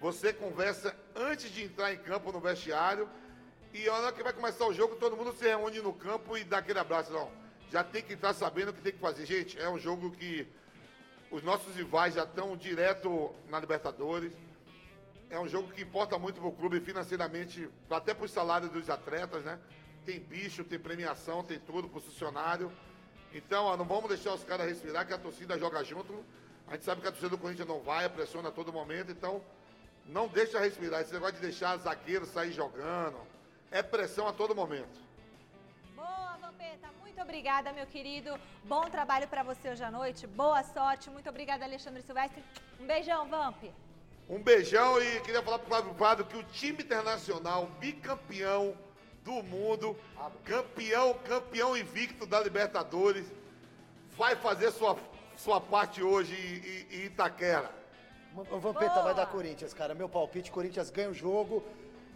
você 0.00 0.32
conversa 0.32 0.96
antes 1.14 1.50
de 1.50 1.64
entrar 1.64 1.92
em 1.92 1.98
campo 1.98 2.32
no 2.32 2.40
vestiário. 2.40 3.08
E 3.74 3.86
a 3.86 3.94
hora 3.94 4.12
que 4.12 4.22
vai 4.22 4.32
começar 4.32 4.66
o 4.66 4.72
jogo, 4.72 4.96
todo 4.96 5.14
mundo 5.14 5.34
se 5.34 5.44
reúne 5.44 5.80
no 5.80 5.92
campo 5.92 6.34
e 6.36 6.44
dá 6.44 6.58
aquele 6.58 6.78
abraço. 6.78 7.12
Não, 7.12 7.30
já 7.70 7.84
tem 7.84 8.02
que 8.02 8.14
estar 8.14 8.32
sabendo 8.32 8.70
o 8.70 8.72
que 8.72 8.80
tem 8.80 8.92
que 8.92 8.98
fazer. 8.98 9.26
Gente, 9.26 9.60
é 9.60 9.68
um 9.68 9.78
jogo 9.78 10.10
que 10.12 10.48
os 11.30 11.42
nossos 11.42 11.76
rivais 11.76 12.14
já 12.14 12.24
estão 12.24 12.56
direto 12.56 13.34
na 13.50 13.60
Libertadores. 13.60 14.32
É 15.30 15.38
um 15.38 15.46
jogo 15.46 15.70
que 15.72 15.82
importa 15.82 16.18
muito 16.18 16.40
para 16.40 16.48
o 16.48 16.52
clube 16.52 16.80
financeiramente, 16.80 17.68
até 17.90 18.14
para 18.14 18.24
os 18.24 18.30
salários 18.30 18.70
dos 18.70 18.88
atletas, 18.88 19.44
né? 19.44 19.58
Tem 20.04 20.18
bicho, 20.18 20.64
tem 20.64 20.78
premiação, 20.78 21.44
tem 21.44 21.58
tudo 21.58 21.88
para 21.88 21.98
o 21.98 22.00
funcionário. 22.00 22.72
Então, 23.32 23.66
ó, 23.66 23.76
não 23.76 23.84
vamos 23.84 24.08
deixar 24.08 24.32
os 24.32 24.42
caras 24.42 24.66
respirar, 24.66 25.06
que 25.06 25.12
a 25.12 25.18
torcida 25.18 25.58
joga 25.58 25.84
junto. 25.84 26.24
A 26.66 26.72
gente 26.72 26.84
sabe 26.84 27.02
que 27.02 27.08
a 27.08 27.10
torcida 27.10 27.28
do 27.28 27.38
Corinthians 27.38 27.68
não 27.68 27.80
vai, 27.80 28.08
pressiona 28.08 28.48
a 28.48 28.52
todo 28.52 28.72
momento. 28.72 29.10
Então, 29.10 29.42
não 30.06 30.28
deixa 30.28 30.58
respirar. 30.58 31.02
Esse 31.02 31.12
negócio 31.12 31.34
de 31.34 31.42
deixar 31.42 31.76
zagueiro 31.76 32.24
sair 32.24 32.52
jogando. 32.52 33.18
É 33.70 33.82
pressão 33.82 34.26
a 34.26 34.32
todo 34.32 34.54
momento. 34.54 34.98
Boa, 35.94 36.38
Vampeta, 36.40 36.88
muito 37.02 37.20
obrigada, 37.20 37.70
meu 37.74 37.86
querido. 37.86 38.38
Bom 38.64 38.88
trabalho 38.88 39.28
para 39.28 39.42
você 39.42 39.68
hoje 39.68 39.84
à 39.84 39.90
noite. 39.90 40.26
Boa 40.26 40.62
sorte. 40.62 41.10
Muito 41.10 41.28
obrigada, 41.28 41.66
Alexandre 41.66 42.00
Silvestre. 42.00 42.42
Um 42.80 42.86
beijão, 42.86 43.28
Vamp. 43.28 43.62
Um 44.28 44.42
beijão 44.42 45.00
e 45.00 45.20
queria 45.20 45.42
falar 45.42 45.58
pro 45.58 45.68
Flávio 45.68 45.94
Prado 45.94 46.22
que 46.22 46.36
o 46.36 46.42
time 46.42 46.82
internacional, 46.82 47.66
bicampeão 47.80 48.76
do 49.24 49.42
mundo, 49.42 49.96
campeão, 50.44 51.14
campeão 51.26 51.74
invicto 51.74 52.26
da 52.26 52.38
Libertadores, 52.38 53.24
vai 54.18 54.36
fazer 54.36 54.70
sua, 54.70 54.98
sua 55.34 55.58
parte 55.60 56.02
hoje 56.02 56.34
em, 56.90 57.06
Itaquera. 57.06 57.70
O 58.50 58.58
Vampeta 58.58 58.90
Boa. 58.90 59.04
vai 59.04 59.14
dar 59.14 59.26
Corinthians, 59.26 59.72
cara. 59.72 59.94
Meu 59.94 60.10
palpite, 60.10 60.50
Corinthians 60.50 60.90
ganha 60.90 61.08
o 61.08 61.14
jogo. 61.14 61.64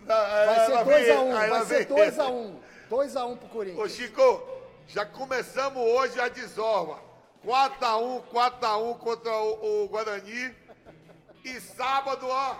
Vai 0.04 0.46
Vai 0.46 0.66
ser 0.66 1.14
2x1, 1.14 1.48
vai 1.48 1.64
ser 1.64 1.88
2x1. 1.88 2.56
2x1 2.90 3.36
pro 3.38 3.46
Ô 3.46 3.50
Corinthians. 3.50 3.92
Chico, 3.92 4.42
já 4.86 5.06
começamos 5.06 5.82
hoje 5.82 6.20
a 6.20 6.28
desova. 6.28 7.00
4x1, 7.46 8.22
4x1 8.30 8.98
contra 8.98 9.32
o, 9.32 9.84
o 9.84 9.88
Guarani. 9.88 10.54
E 11.44 11.60
sábado, 11.60 12.26
ó, 12.28 12.56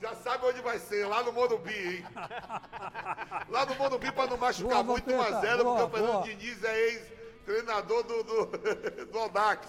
já 0.00 0.14
sabe 0.14 0.46
onde 0.46 0.60
vai 0.62 0.78
ser, 0.78 1.06
lá 1.06 1.22
no 1.22 1.32
Morumbi, 1.32 1.96
hein? 1.96 2.06
Lá 3.50 3.66
no 3.66 3.74
Morumbi 3.74 4.12
pra 4.12 4.26
não 4.26 4.36
machucar 4.36 4.82
Boa, 4.82 4.84
muito, 4.84 5.10
Vampeta, 5.10 5.40
1x0, 5.40 5.56
porque 5.56 5.64
boa, 5.64 5.84
o 5.84 5.90
Fernando 5.90 6.12
boa. 6.12 6.22
Diniz 6.22 6.64
é 6.64 6.78
ex-treinador 6.88 8.02
do, 8.04 8.22
do, 8.22 8.46
do 9.10 9.18
Audax. 9.18 9.66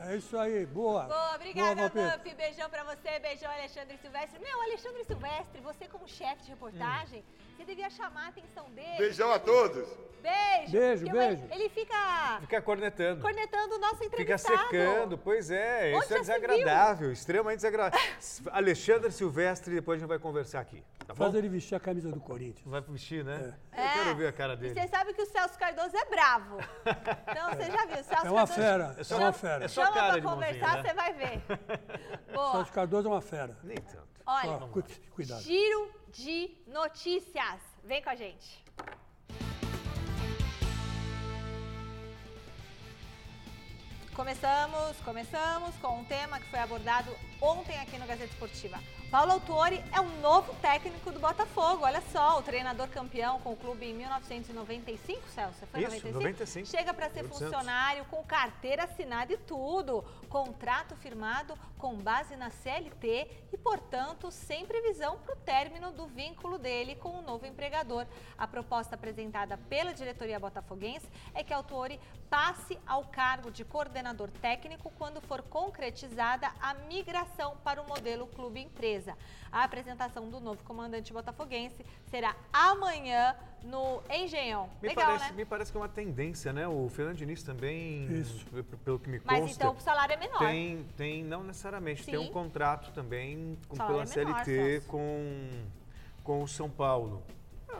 É 0.00 0.16
isso 0.16 0.38
aí, 0.38 0.64
boa. 0.64 1.02
Boa, 1.02 1.34
obrigada. 1.34 1.88
Vamp. 1.90 2.26
Beijão 2.34 2.70
pra 2.70 2.84
você, 2.84 3.18
beijão, 3.18 3.50
Alexandre 3.50 3.98
Silvestre. 3.98 4.40
Meu, 4.40 4.62
Alexandre 4.62 5.04
Silvestre, 5.04 5.60
você 5.60 5.86
como 5.86 6.08
chefe 6.08 6.44
de 6.44 6.50
reportagem, 6.50 7.22
você 7.60 7.64
devia 7.66 7.90
chamar 7.90 8.26
a 8.26 8.28
atenção 8.28 8.70
dele. 8.70 8.96
Beijão 8.96 9.30
a 9.30 9.38
todos. 9.38 9.86
Beijo. 10.22 10.72
Beijo, 10.72 11.06
beijo. 11.10 11.42
Ele, 11.44 11.54
ele 11.62 11.68
fica 11.70 12.38
Fica 12.40 12.60
cornetando. 12.60 13.22
cornetando 13.22 13.74
o 13.76 13.78
nosso 13.78 13.96
Fica 13.96 14.20
entrevistado. 14.22 14.58
secando, 14.68 15.16
pois 15.18 15.50
é, 15.50 15.92
Onde 15.94 16.04
isso 16.04 16.14
é 16.14 16.18
desagradável, 16.20 17.10
extremamente 17.12 17.56
desagradável. 17.56 18.00
Alexandre 18.52 19.10
Silvestre, 19.12 19.74
depois 19.74 19.96
a 19.96 20.00
gente 20.00 20.08
vai 20.08 20.18
conversar 20.18 20.60
aqui, 20.60 20.82
tá 21.06 21.14
bom? 21.14 21.24
Faz 21.24 21.34
ele 21.34 21.48
vestir 21.48 21.74
a 21.74 21.80
camisa 21.80 22.10
do 22.10 22.20
Corinthians. 22.20 22.66
Vai 22.66 22.82
vestir, 22.82 23.24
né? 23.24 23.54
É. 23.72 23.82
Eu 23.86 23.92
quero 24.04 24.16
ver 24.16 24.26
a 24.28 24.32
cara 24.32 24.52
E 24.52 24.56
dele. 24.56 24.74
você 24.74 24.88
sabe 24.88 25.14
que 25.14 25.22
o 25.22 25.26
Celso 25.26 25.58
Cardoso 25.58 25.96
é 25.96 26.04
bravo. 26.04 26.58
Então 26.84 27.50
você 27.54 27.70
já 27.70 27.86
viu, 27.86 28.00
o 28.00 28.04
Celso 28.04 28.26
É 28.26 28.30
uma 28.30 28.46
Cardoso 28.46 28.52
fera, 28.54 28.96
é 28.98 29.04
só- 29.04 29.16
uma 29.18 29.32
fera. 29.32 29.64
é 29.64 29.68
só 29.68 29.82
chama 29.84 29.94
cara 29.94 30.06
pra 30.12 30.16
de 30.20 30.26
conversar, 30.26 30.74
né? 30.76 30.82
você 30.82 30.94
vai 30.94 31.12
ver. 31.14 31.42
Boa. 32.34 32.52
Sérgio 32.52 32.72
Cardoso 32.74 33.08
é 33.08 33.10
uma 33.10 33.22
fera. 33.22 33.56
Nem 33.64 33.76
tanto. 33.78 34.09
Olha, 34.26 34.58
cuidado. 35.14 35.42
giro 35.42 35.90
de 36.12 36.56
notícias. 36.66 37.60
Vem 37.84 38.02
com 38.02 38.10
a 38.10 38.14
gente. 38.14 38.64
Começamos, 44.14 44.96
começamos 44.98 45.74
com 45.76 46.00
um 46.00 46.04
tema 46.04 46.38
que 46.38 46.46
foi 46.50 46.58
abordado 46.58 47.10
ontem 47.40 47.78
aqui 47.78 47.98
no 47.98 48.06
Gazeta 48.06 48.32
Esportiva. 48.32 48.78
Paulo 49.10 49.32
Autuori 49.32 49.82
é 49.92 50.00
o 50.00 50.08
novo 50.20 50.54
técnico 50.56 51.10
do 51.10 51.18
Botafogo. 51.18 51.84
Olha 51.84 52.00
só, 52.12 52.38
o 52.38 52.42
treinador 52.42 52.86
campeão 52.88 53.40
com 53.40 53.52
o 53.52 53.56
clube 53.56 53.86
em 53.86 53.94
1995, 53.94 55.28
Celso? 55.28 55.66
Foi 55.66 55.82
Isso, 55.82 56.12
95. 56.12 56.66
Chega 56.66 56.94
para 56.94 57.08
ser 57.08 57.22
Deu 57.22 57.24
de 57.24 57.28
Santos. 57.30 57.48
funcionário 57.48 58.04
com 58.04 58.22
carteira 58.22 58.84
assinada 58.84 59.32
e 59.32 59.36
tudo. 59.36 60.04
Contrato 60.28 60.94
firmado 60.96 61.58
com 61.76 61.96
base 61.96 62.36
na 62.36 62.50
CLT 62.50 63.28
e, 63.52 63.56
portanto, 63.56 64.30
sem 64.30 64.64
previsão 64.64 65.18
para 65.18 65.34
o 65.34 65.38
término 65.38 65.90
do 65.90 66.06
vínculo 66.06 66.56
dele 66.56 66.94
com 66.94 67.18
o 67.18 67.22
novo 67.22 67.46
empregador. 67.46 68.06
A 68.38 68.46
proposta 68.46 68.94
apresentada 68.94 69.56
pela 69.56 69.92
diretoria 69.92 70.38
botafoguense 70.38 71.08
é 71.34 71.42
que 71.42 71.52
Autori 71.52 71.98
passe 72.28 72.78
ao 72.86 73.04
cargo 73.06 73.50
de 73.50 73.64
coordenador 73.64 74.30
técnico 74.40 74.92
quando 74.96 75.20
for 75.20 75.42
concretizada 75.42 76.52
a 76.60 76.74
migração 76.74 77.29
para 77.64 77.82
o 77.82 77.86
modelo 77.86 78.26
clube-empresa. 78.26 79.16
A 79.52 79.64
apresentação 79.64 80.28
do 80.28 80.40
novo 80.40 80.62
comandante 80.64 81.12
botafoguense 81.12 81.84
será 82.10 82.36
amanhã 82.52 83.34
no 83.62 84.02
Engenhão. 84.10 84.70
Me, 84.80 84.88
Legal, 84.88 85.06
parece, 85.06 85.30
né? 85.30 85.36
me 85.36 85.44
parece 85.44 85.72
que 85.72 85.78
é 85.78 85.80
uma 85.80 85.88
tendência, 85.88 86.52
né? 86.52 86.66
O 86.66 86.88
Fernando 86.88 87.16
Diniz 87.16 87.42
também, 87.42 88.06
Isso. 88.12 88.46
pelo 88.84 88.98
que 88.98 89.08
me 89.08 89.18
consta, 89.18 89.40
Mas 89.40 89.56
então 89.56 89.74
o 89.74 89.80
salário 89.80 90.12
é 90.12 90.16
menor. 90.16 90.38
tem, 90.38 90.86
tem, 90.96 91.24
não 91.24 91.42
necessariamente, 91.42 92.04
tem 92.04 92.18
um 92.18 92.26
Sim. 92.26 92.32
contrato 92.32 92.92
também 92.92 93.58
com, 93.68 93.76
pela 93.76 94.02
é 94.02 94.06
menor, 94.06 94.06
CLT 94.06 94.82
com, 94.86 95.64
com 96.22 96.42
o 96.42 96.48
São 96.48 96.70
Paulo. 96.70 97.22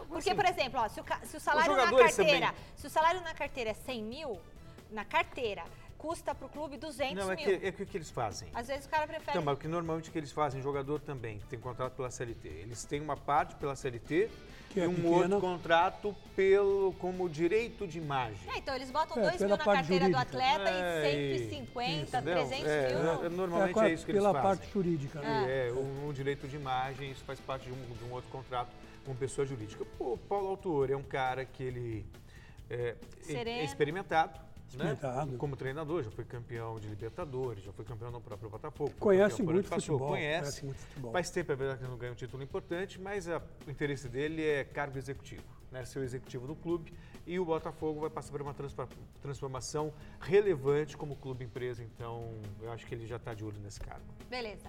Porque, 0.08 0.30
Assim, 0.30 0.34
por 0.34 0.44
exemplo, 0.44 0.80
ó, 0.80 0.88
se, 0.88 1.00
o, 1.00 1.04
se 1.24 1.36
o 1.36 1.40
salário 1.40 1.76
na 1.76 1.90
carteira, 1.90 2.48
também. 2.48 2.52
se 2.76 2.86
o 2.86 2.90
salário 2.90 3.20
na 3.22 3.34
carteira 3.34 3.70
é 3.70 3.74
100 3.74 4.02
mil, 4.02 4.40
na 4.90 5.04
carteira, 5.04 5.64
custa 6.00 6.34
pro 6.34 6.48
clube 6.48 6.78
200 6.78 7.14
Não, 7.14 7.30
é 7.30 7.36
mil. 7.36 7.44
que, 7.44 7.66
é 7.66 7.70
que 7.72 7.82
o 7.82 7.86
que 7.86 7.96
eles 7.98 8.10
fazem? 8.10 8.48
Às 8.54 8.68
vezes 8.68 8.86
o 8.86 8.88
cara 8.88 9.06
prefere. 9.06 9.30
Então, 9.32 9.42
mas 9.42 9.54
o 9.54 9.60
que 9.60 9.68
normalmente 9.68 10.08
o 10.08 10.12
que 10.12 10.18
eles 10.18 10.32
fazem, 10.32 10.62
jogador 10.62 10.98
também, 11.00 11.38
que 11.38 11.46
tem 11.46 11.58
contrato 11.58 11.92
pela 11.94 12.10
CLT. 12.10 12.48
Eles 12.48 12.84
têm 12.84 13.00
uma 13.02 13.16
parte 13.18 13.54
pela 13.56 13.76
CLT 13.76 14.30
Que 14.70 14.80
e 14.80 14.82
é 14.82 14.88
um 14.88 14.94
pequena. 14.94 15.14
outro 15.36 15.40
contrato 15.40 16.16
pelo, 16.34 16.94
como 16.98 17.28
direito 17.28 17.86
de 17.86 17.98
imagem. 17.98 18.38
É, 18.50 18.58
então 18.58 18.74
eles 18.74 18.90
botam 18.90 19.18
É, 19.18 19.20
2 19.28 19.32
mil 19.32 19.38
pela 19.40 19.56
na 19.58 19.64
carteira 19.64 20.08
do 20.08 20.12
jurídica. 20.12 20.38
atleta 20.38 20.70
É, 20.70 21.12
e 21.14 21.34
e- 21.36 21.38
150, 21.50 22.18
Entendeu? 22.18 22.34
300 22.48 22.66
É, 22.66 22.88
mil. 22.94 23.24
é, 23.24 23.28
normalmente 23.28 23.78
é 23.80 23.92
isso 23.92 24.04
que 24.06 24.12
eles 24.12 24.22
pela 24.22 24.32
fazem. 24.32 24.56
parte 24.58 24.72
jurídica. 24.72 25.20
né? 25.20 25.68
É, 25.68 25.72
um, 25.72 26.08
um 26.08 26.12
direito 26.14 26.48
de 26.48 26.56
imagem, 26.56 27.10
isso 27.10 27.22
faz 27.24 27.38
parte 27.40 27.66
de 27.66 27.72
um, 27.72 27.94
de 27.94 28.04
um 28.04 28.12
outro 28.12 28.30
contrato 28.30 28.70
com 29.04 29.14
pessoa 29.14 29.46
jurídica. 29.46 29.84
O 29.98 30.16
Paulo 30.16 30.48
Autor 30.48 30.90
é 30.90 30.96
um 30.96 31.02
cara 31.02 31.44
que 31.44 31.62
ele 31.62 32.06
é, 32.70 32.94
é 33.28 33.64
experimentado, 33.64 34.48
né? 34.76 34.96
Como 35.38 35.56
treinador, 35.56 36.02
já 36.02 36.10
foi 36.10 36.24
campeão 36.24 36.78
de 36.78 36.88
Libertadores, 36.88 37.62
já 37.64 37.72
foi 37.72 37.84
campeão 37.84 38.10
no 38.10 38.20
próprio 38.20 38.48
Botafogo. 38.50 38.92
Conhece 38.98 39.42
muito 39.42 39.68
passou, 39.68 39.98
futebol, 39.98 40.08
Conhece. 40.08 40.40
conhece 40.40 40.64
muito 40.64 40.78
futebol. 40.78 41.12
Faz 41.12 41.30
tempo, 41.30 41.52
é 41.52 41.56
verdade, 41.56 41.82
que 41.82 41.88
não 41.88 41.96
ganha 41.96 42.12
um 42.12 42.16
título 42.16 42.42
importante, 42.42 43.00
mas 43.00 43.28
a- 43.28 43.42
o 43.66 43.70
interesse 43.70 44.08
dele 44.08 44.42
é 44.44 44.64
cargo 44.64 44.96
executivo, 44.98 45.42
né? 45.70 45.84
Ser 45.84 45.98
o 46.00 46.04
executivo 46.04 46.46
do 46.46 46.54
clube. 46.54 46.92
E 47.26 47.38
o 47.38 47.44
Botafogo 47.44 48.00
vai 48.00 48.10
passar 48.10 48.32
por 48.32 48.42
uma 48.42 48.54
transformação 49.20 49.92
relevante 50.20 50.96
como 50.96 51.14
clube 51.16 51.44
empresa, 51.44 51.82
então 51.82 52.32
eu 52.60 52.72
acho 52.72 52.86
que 52.86 52.94
ele 52.94 53.06
já 53.06 53.16
está 53.16 53.34
de 53.34 53.44
olho 53.44 53.58
nesse 53.60 53.78
cargo. 53.80 54.04
Beleza. 54.28 54.68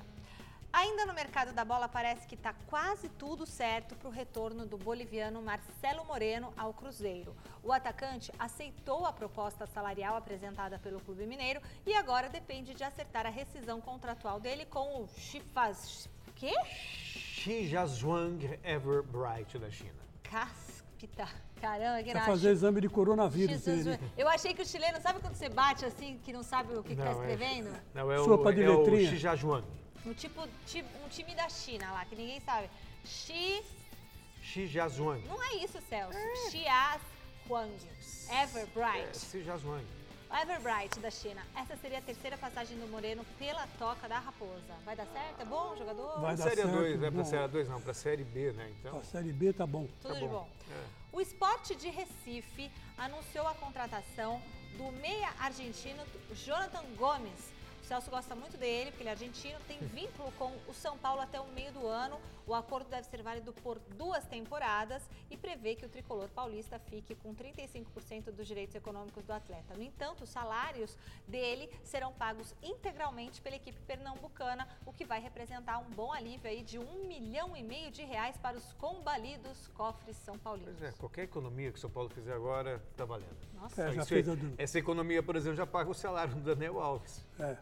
Ainda 0.74 1.06
no 1.06 1.14
mercado 1.14 1.52
da 1.52 1.66
bola, 1.66 1.90
parece 1.90 2.26
que 2.26 2.36
está 2.36 2.54
quase 2.68 3.10
tudo 3.10 3.46
certo 3.46 3.94
para 3.96 4.08
o 4.08 4.12
retorno 4.12 4.66
do 4.66 4.78
boliviano 4.78 5.42
Marcelo 5.42 6.06
Moreno 6.06 6.54
ao 6.56 6.74
Cruzeiro. 6.74 7.36
O 7.62 7.74
atacante 7.74 8.32
aceitou 8.40 9.06
a 9.06 9.12
proposta 9.12 9.68
salarial 9.68 10.16
apresentada 10.16 10.80
pelo 10.80 11.02
Clube 11.02 11.26
Mineiro 11.26 11.62
e 11.86 11.94
agora 11.94 12.30
depende 12.30 12.74
de 12.74 12.84
acertar 12.86 13.26
a 13.26 13.30
rescisão 13.30 13.82
contratual 13.82 14.40
dele 14.40 14.66
com 14.66 15.04
o 15.04 15.10
Chifaz. 15.18 16.10
Quê? 16.36 16.54
Xi 16.66 17.70
Zhuang 17.88 18.58
Everbright 18.64 19.60
da 19.60 19.70
China. 19.70 20.00
Caspita. 20.24 21.28
Caramba, 21.60 22.02
que 22.02 22.14
na- 22.14 22.26
fazer 22.26 22.50
exame 22.52 22.80
de 22.82 22.90
coronavírus. 22.90 23.62
Jesus. 23.62 24.00
Eu 24.18 24.28
achei 24.30 24.54
que 24.54 24.62
o 24.62 24.66
chileno, 24.66 25.00
sabe 25.02 25.20
quando 25.20 25.36
você 25.36 25.50
bate 25.50 25.86
assim, 25.86 26.18
que 26.24 26.32
não 26.32 26.42
sabe 26.42 26.74
o 26.76 26.82
que 26.82 26.94
está 26.94 27.10
é- 27.10 27.12
escrevendo? 27.12 27.76
Não, 27.94 28.12
é 28.12 28.18
Sopa 28.24 28.50
o, 28.50 28.54
de 28.54 28.64
é 28.64 28.70
o 28.70 28.80
letrinha. 28.80 29.10
Xi 29.12 29.18
Zhuang. 29.38 29.81
Um 30.06 30.14
tipo, 30.14 30.48
ti- 30.66 30.86
um 31.04 31.08
time 31.10 31.36
da 31.36 31.48
China 31.50 31.92
lá, 31.92 32.06
que 32.06 32.16
ninguém 32.16 32.40
sabe. 32.42 32.70
Xi. 33.06 33.64
Xi 34.42 34.68
Zhuang. 34.90 35.22
Não 35.28 35.42
é 35.44 35.56
isso, 35.58 35.80
Celso. 35.88 36.18
Xiaz 36.50 37.02
Huang. 37.48 37.72
É, 38.30 38.44
Everbright. 38.44 39.18
Xi 39.20 39.44
Zhuang. 39.44 39.86
Everbright 40.42 41.00
da 41.00 41.12
China. 41.12 41.46
Essa 41.56 41.76
seria 41.78 41.98
a 42.00 42.02
terceira 42.02 42.38
passagem 42.38 42.78
do 42.80 42.88
Moreno 42.88 43.24
pela 43.38 43.68
toca 43.78 44.08
da 44.08 44.18
Raposa. 44.18 44.74
Vai 44.86 44.96
dar 44.96 45.06
certo? 45.08 45.42
É 45.42 45.46
bom 45.46 45.76
jogador? 45.78 46.22
Vai 46.22 46.36
dar 46.38 46.44
Série 46.46 46.56
certo, 46.62 46.72
2, 46.72 47.00
não 47.00 47.08
é 47.08 47.12
pra. 47.12 47.26
Série 47.26 47.48
2 47.50 47.70
não, 47.70 47.82
pra 47.82 47.94
Série 47.94 48.24
B, 48.24 48.52
né? 48.54 48.72
Então, 48.80 49.00
A 49.00 49.04
Série 49.04 49.34
B 49.34 49.52
tá 49.54 49.68
bom. 49.68 49.88
Tudo 50.02 50.14
Tá 50.14 50.20
de 50.20 50.26
bom. 50.26 50.30
bom. 50.30 50.50
É. 50.72 50.86
O 51.12 51.20
Esporte 51.22 51.76
de 51.76 51.90
Recife 51.90 52.72
anunciou 52.98 53.46
a 53.46 53.54
contratação 53.56 54.42
do 54.78 54.90
meia 54.94 55.30
argentino 55.38 56.02
Jonathan 56.34 56.84
Gomes. 56.96 57.52
O 57.91 57.93
Celso 57.93 58.10
gosta 58.10 58.34
muito 58.34 58.56
dele, 58.56 58.89
porque 58.89 59.04
ele 59.04 59.10
é 59.10 59.12
argentino, 59.12 59.60
tem 59.67 59.77
vínculo 59.80 60.32
com 60.39 60.49
o 60.65 60.73
São 60.73 60.97
Paulo 60.97 61.19
até 61.19 61.41
o 61.41 61.47
meio 61.47 61.73
do 61.73 61.86
ano. 61.88 62.17
O 62.47 62.56
acordo 62.56 62.89
deve 62.89 63.06
ser 63.06 63.21
válido 63.21 63.51
por 63.51 63.80
duas 63.97 64.23
temporadas 64.25 65.04
e 65.30 65.36
prevê 65.36 65.75
que 65.75 65.86
o 65.86 65.89
tricolor 65.89 66.30
paulista 66.30 66.80
fique 66.80 67.13
com 67.15 67.36
35% 67.36 68.32
dos 68.32 68.47
direitos 68.47 68.75
econômicos 68.77 69.25
do 69.25 69.34
atleta. 69.34 69.75
No 69.75 69.84
entanto, 69.84 70.23
os 70.23 70.30
salários 70.30 70.97
dele 71.27 71.69
serão 71.84 72.13
pagos 72.13 72.56
integralmente 72.63 73.41
pela 73.41 73.58
equipe 73.58 73.77
pernambucana, 73.82 74.65
o 74.86 74.93
que 74.93 75.04
vai 75.04 75.19
representar 75.19 75.77
um 75.80 75.89
bom 75.89 76.13
alívio 76.13 76.49
aí 76.49 76.63
de 76.63 76.80
um 76.80 77.06
milhão 77.10 77.58
e 77.58 77.62
meio 77.62 77.91
de 77.91 78.06
reais 78.06 78.38
para 78.38 78.56
os 78.56 78.71
combalidos 78.75 79.67
cofres 79.75 80.15
são 80.15 80.38
paulinos. 80.39 80.77
Pois 80.80 80.93
é, 80.93 80.97
qualquer 80.97 81.23
economia 81.23 81.69
que 81.73 81.77
o 81.77 81.82
São 81.82 81.89
Paulo 81.89 82.08
fizer 82.10 82.32
agora 82.32 82.82
tá 82.95 83.04
valendo. 83.04 83.36
Nossa. 83.54 83.82
É, 83.84 83.91
já 83.91 84.06
fez 84.06 84.30
aí- 84.30 84.34
a 84.34 84.38
do- 84.38 84.54
Essa 84.58 84.80
economia, 84.80 85.21
por 85.21 85.36
exemplo, 85.36 85.58
já 85.58 85.67
paga 85.67 85.89
o 85.89 85.93
salário 85.93 86.34
do 86.36 86.39
Daniel 86.39 86.80
Alves. 86.80 87.25
É. 87.38 87.58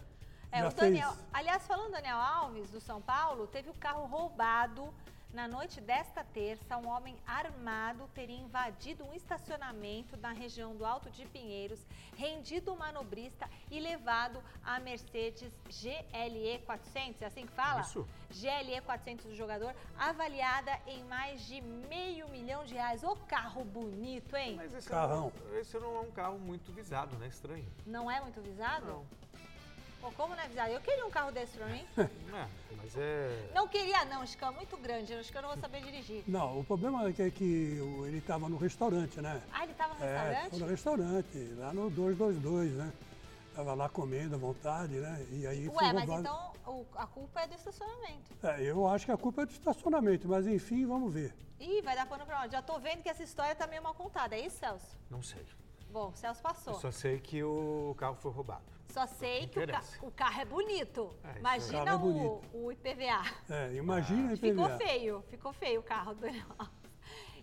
É, 0.52 0.60
Já 0.62 0.68
o 0.68 0.74
Daniel, 0.74 1.12
fez. 1.12 1.28
aliás, 1.34 1.68
falando 1.68 1.88
do 1.88 1.92
Daniel 1.94 2.18
Alves, 2.18 2.70
do 2.70 2.82
São 2.82 3.02
Paulo, 3.02 3.48
teve 3.48 3.70
o 3.70 3.74
carro 3.76 4.06
roubado 4.08 4.92
na 5.32 5.48
noite 5.48 5.80
desta 5.80 6.24
terça. 6.24 6.76
Um 6.78 6.88
homem 6.88 7.16
armado 7.26 8.10
teria 8.16 8.36
invadido 8.38 9.06
um 9.06 9.14
estacionamento 9.14 10.18
na 10.18 10.32
região 10.32 10.76
do 10.76 10.84
Alto 10.84 11.10
de 11.12 11.26
Pinheiros, 11.28 11.80
rendido 12.18 12.74
o 12.74 12.78
manobrista 12.78 13.48
e 13.70 13.80
levado 13.80 14.42
a 14.66 14.80
Mercedes 14.80 15.52
GLE 15.68 16.60
400, 16.66 17.22
é 17.22 17.26
assim 17.28 17.46
que 17.46 17.54
fala? 17.54 17.82
Isso. 17.82 18.08
GLE 18.32 18.82
400 18.82 19.26
do 19.26 19.36
jogador, 19.36 19.76
avaliada 19.98 20.72
em 20.88 21.04
mais 21.04 21.46
de 21.46 21.62
meio 21.62 22.28
milhão 22.30 22.66
de 22.66 22.74
reais. 22.74 23.04
Ô 23.04 23.16
carro 23.16 23.64
bonito, 23.64 24.36
hein? 24.36 24.56
Mas 24.56 24.74
esse, 24.74 24.90
Carrão. 24.90 25.32
Não, 25.46 25.58
esse 25.60 25.78
não 25.80 25.96
é 25.96 26.00
um 26.00 26.12
carro 26.12 26.40
muito 26.40 26.72
visado, 26.72 27.16
né? 27.18 27.28
Estranho. 27.28 27.72
Não 27.86 28.10
é 28.10 28.20
muito 28.20 28.42
visado? 28.42 28.86
Não. 28.88 29.19
Pô, 30.02 30.12
como 30.14 30.36
não 30.36 30.42
é 30.44 30.48
visado? 30.48 30.72
Eu 30.72 30.80
queria 30.82 31.06
um 31.06 31.10
carro 31.10 31.32
desse 31.32 31.58
pra 31.58 31.68
mim. 31.68 31.86
É, 32.32 32.48
mas 32.78 32.96
é... 32.96 33.50
Não 33.56 33.68
queria 33.68 34.06
não, 34.06 34.26
Chico, 34.26 34.46
é 34.46 34.52
muito 34.52 34.78
grande, 34.78 35.14
acho 35.16 35.32
que 35.32 35.38
eu 35.38 35.42
não 35.42 35.50
vou 35.50 35.58
saber 35.58 35.82
dirigir. 35.82 36.24
Não, 36.28 36.60
o 36.60 36.64
problema 36.64 37.10
é 37.10 37.12
que, 37.12 37.22
é 37.24 37.32
que 37.32 37.78
ele 38.06 38.20
estava 38.20 38.48
no 38.48 38.56
restaurante, 38.56 39.20
né? 39.20 39.42
Ah, 39.52 39.64
ele 39.64 39.74
tava 39.74 39.96
no 39.96 40.04
É, 40.06 40.14
restaurante? 40.18 40.50
foi 40.52 40.60
no 40.60 40.68
restaurante, 40.68 41.38
lá 41.58 41.74
no 41.74 41.90
222, 41.90 42.72
né? 42.74 42.94
Tava 43.56 43.74
lá 43.74 43.90
comendo 43.90 44.36
à 44.36 44.38
vontade, 44.38 44.94
né? 44.94 45.26
E 45.32 45.48
aí 45.48 45.68
Ué, 45.68 45.92
mas 45.92 46.08
roubado. 46.08 46.20
então 46.22 46.54
o- 46.74 46.86
a 46.96 47.08
culpa 47.08 47.42
é 47.42 47.48
do 47.48 47.56
estacionamento. 47.56 48.32
É, 48.44 48.62
eu 48.64 48.88
acho 48.88 49.06
que 49.08 49.12
a 49.12 49.18
culpa 49.18 49.42
é 49.42 49.46
do 49.48 49.52
estacionamento, 49.52 50.28
mas 50.28 50.46
enfim, 50.46 50.86
vamos 50.86 51.12
ver. 51.12 51.34
Ih, 51.60 51.82
vai 51.82 51.96
dar 51.96 52.06
pano 52.06 52.26
pra 52.28 52.42
onde? 52.44 52.52
Já 52.54 52.62
tô 52.62 52.80
vendo 52.80 53.02
que 53.02 53.10
essa 53.10 53.24
história 53.24 53.56
tá 53.56 53.66
meio 53.66 53.82
mal 53.82 53.96
contada, 53.96 54.36
é 54.36 54.46
isso, 54.46 54.60
Celso? 54.60 54.96
Não 55.10 55.24
sei. 55.24 55.44
Bom, 55.90 56.10
o 56.10 56.16
Celso 56.16 56.42
passou. 56.42 56.74
Eu 56.74 56.80
só 56.80 56.92
sei 56.92 57.20
que 57.20 57.44
o 57.44 57.96
carro 57.98 58.16
foi 58.16 58.32
roubado. 58.32 58.64
Só 58.90 59.06
sei 59.06 59.48
que 59.48 59.60
o, 59.60 59.68
ca- 59.68 59.84
o 60.02 60.12
carro 60.12 60.42
é 60.42 60.46
bonito. 60.46 61.16
É, 61.24 61.30
isso 61.30 61.40
Imagina. 61.40 61.84
O 61.84 61.88
é 61.88 61.94
o, 61.96 62.00
bonito. 62.00 62.42
o 62.54 62.72
IPVA. 62.72 63.24
É, 63.50 63.74
imagina 63.76 64.34
a 64.34 64.38
Ficou 64.38 64.66
IPVA. 64.66 64.78
feio, 64.78 65.22
ficou 65.30 65.54
feio 65.54 65.80
o 65.80 65.84
carro 65.84 66.14
do. 66.16 66.26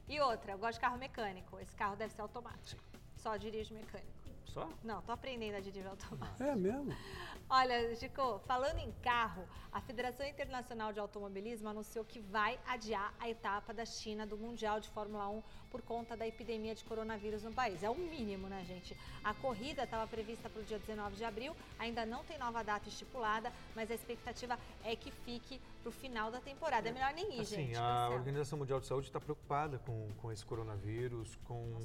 E 0.09 0.21
outra, 0.21 0.53
eu 0.53 0.59
gosto 0.59 0.75
de 0.75 0.81
carro 0.81 0.99
mecânico. 0.99 1.59
Esse 1.61 1.75
carro 1.75 1.97
deve 1.97 2.13
ser 2.15 2.21
automático. 2.23 2.81
Só 3.17 3.37
dirige 3.37 3.75
mecânico. 3.75 4.11
Só? 4.45 4.69
Não, 4.83 5.03
tô 5.03 5.13
aprendendo 5.13 5.57
a 5.57 5.61
dirigir 5.61 5.87
automático. 5.89 6.43
É 6.43 6.55
mesmo? 6.55 6.93
Olha, 7.49 7.95
Chico, 7.95 8.41
falando 8.45 8.81
em 8.81 8.91
carro, 9.03 9.45
a 9.71 9.81
Federação 9.81 10.27
Internacional 10.27 10.93
de 10.93 10.99
Automobilismo 10.99 11.69
anunciou 11.69 12.05
que 12.05 12.19
vai 12.19 12.59
adiar 12.67 13.15
a 13.21 13.31
etapa 13.31 13.73
da 13.73 13.85
China 13.85 14.27
do 14.27 14.37
Mundial 14.37 14.81
de 14.81 14.89
Fórmula 14.89 15.29
1 15.29 15.43
por 15.71 15.81
conta 15.81 16.17
da 16.17 16.27
epidemia 16.27 16.75
de 16.75 16.83
coronavírus 16.83 17.45
no 17.45 17.53
país. 17.53 17.85
É 17.85 17.91
o 17.91 17.95
mínimo, 17.95 18.49
né, 18.49 18.65
gente? 18.65 18.97
A 19.23 19.33
corrida 19.33 19.85
estava 19.85 20.09
prevista 20.09 20.51
para 20.51 20.61
o 20.61 20.65
dia 20.65 20.79
19 20.81 21.15
de 21.15 21.25
abril, 21.25 21.55
ainda 21.79 22.05
não 22.05 22.25
tem 22.25 22.37
nova 22.37 22.65
data 22.65 22.89
estipulada, 22.89 23.53
mas 23.77 23.93
a 23.93 23.95
expectativa 23.95 24.59
é 24.83 24.97
que 24.97 25.13
fique 25.13 25.61
para 25.83 25.91
o 25.91 25.93
final 25.93 26.33
da 26.33 26.41
temporada. 26.41 26.89
É 26.89 26.93
melhor 26.93 27.13
nem 27.15 27.37
ir, 27.37 27.41
Assim, 27.43 27.67
gente. 27.67 27.77
a. 27.77 28.09
Organização 28.11 28.59
Mundial 28.59 28.81
de 28.81 28.87
Saúde 28.87 29.07
está 29.07 29.21
preocupada 29.21 29.79
com, 29.79 30.09
com 30.17 30.33
esse 30.33 30.45
coronavírus, 30.45 31.37
com, 31.45 31.79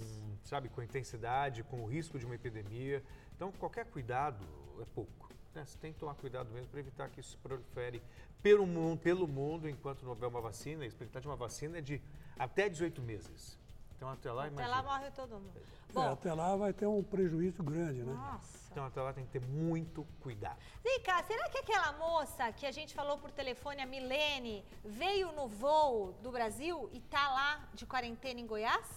sabe, 0.44 0.70
com 0.70 0.82
a 0.82 0.84
intensidade, 0.84 1.62
com 1.64 1.84
o 1.84 1.86
risco 1.86 2.18
de 2.18 2.26
uma 2.26 2.34
epidemia. 2.34 3.04
Então, 3.36 3.52
qualquer 3.52 3.86
cuidado 3.86 4.44
é 4.82 4.86
pouco. 4.86 5.30
Né? 5.54 5.66
Você 5.66 5.78
tem 5.78 5.94
que 5.94 6.00
tomar 6.00 6.16
cuidado 6.16 6.50
mesmo 6.52 6.68
para 6.70 6.80
evitar 6.80 7.10
que 7.10 7.20
isso 7.20 7.32
se 7.32 7.38
prolifere 7.38 8.02
pelo 8.42 8.66
mundo, 8.66 9.00
pelo 9.00 9.28
mundo 9.28 9.70
enquanto 9.70 10.04
não 10.04 10.10
houver 10.10 10.28
uma 10.28 10.42
vacina. 10.42 10.84
A 10.84 10.88
expectativa 10.88 11.22
de 11.22 11.28
uma 11.28 11.36
vacina 11.36 11.78
é 11.78 11.82
de 11.82 12.02
até 12.38 12.68
18 12.70 13.02
meses. 13.02 13.58
Então, 13.96 14.10
até 14.10 14.32
lá, 14.32 14.46
Até 14.46 14.54
imagina. 14.54 14.76
lá 14.78 14.84
morre 14.84 15.12
todo 15.12 15.40
mundo. 15.40 15.52
É, 15.90 15.94
Bom, 15.94 16.12
até 16.14 16.34
lá 16.34 16.56
vai 16.56 16.74
ter 16.74 16.88
um 16.88 17.04
prejuízo 17.04 17.62
grande, 17.62 18.02
né? 18.02 18.12
nossa. 18.14 18.60
Então, 18.72 18.86
até 18.86 19.00
lá 19.00 19.14
tem 19.14 19.26
que 19.26 19.32
ter 19.32 19.42
muito 19.46 20.08
cuidado. 20.22 20.58
Vem 20.84 21.00
cá, 21.02 21.22
será 21.24 21.48
que 21.50 21.60
aquela 21.60 21.92
moça 22.00 22.52
que 22.54 22.66
a 22.66 22.72
gente 22.72 22.96
falou 22.96 23.20
por 23.20 23.30
telefone, 23.30 23.80
a 23.80 23.86
Milene, 23.86 24.66
veio 24.84 25.32
no 25.34 25.48
voo 25.48 26.14
do 26.24 26.32
Brasil 26.32 26.90
e 26.92 27.00
tá 27.02 27.30
lá 27.32 27.70
de 27.76 27.86
quarentena 27.86 28.40
em 28.40 28.48
Goiás? 28.48 28.88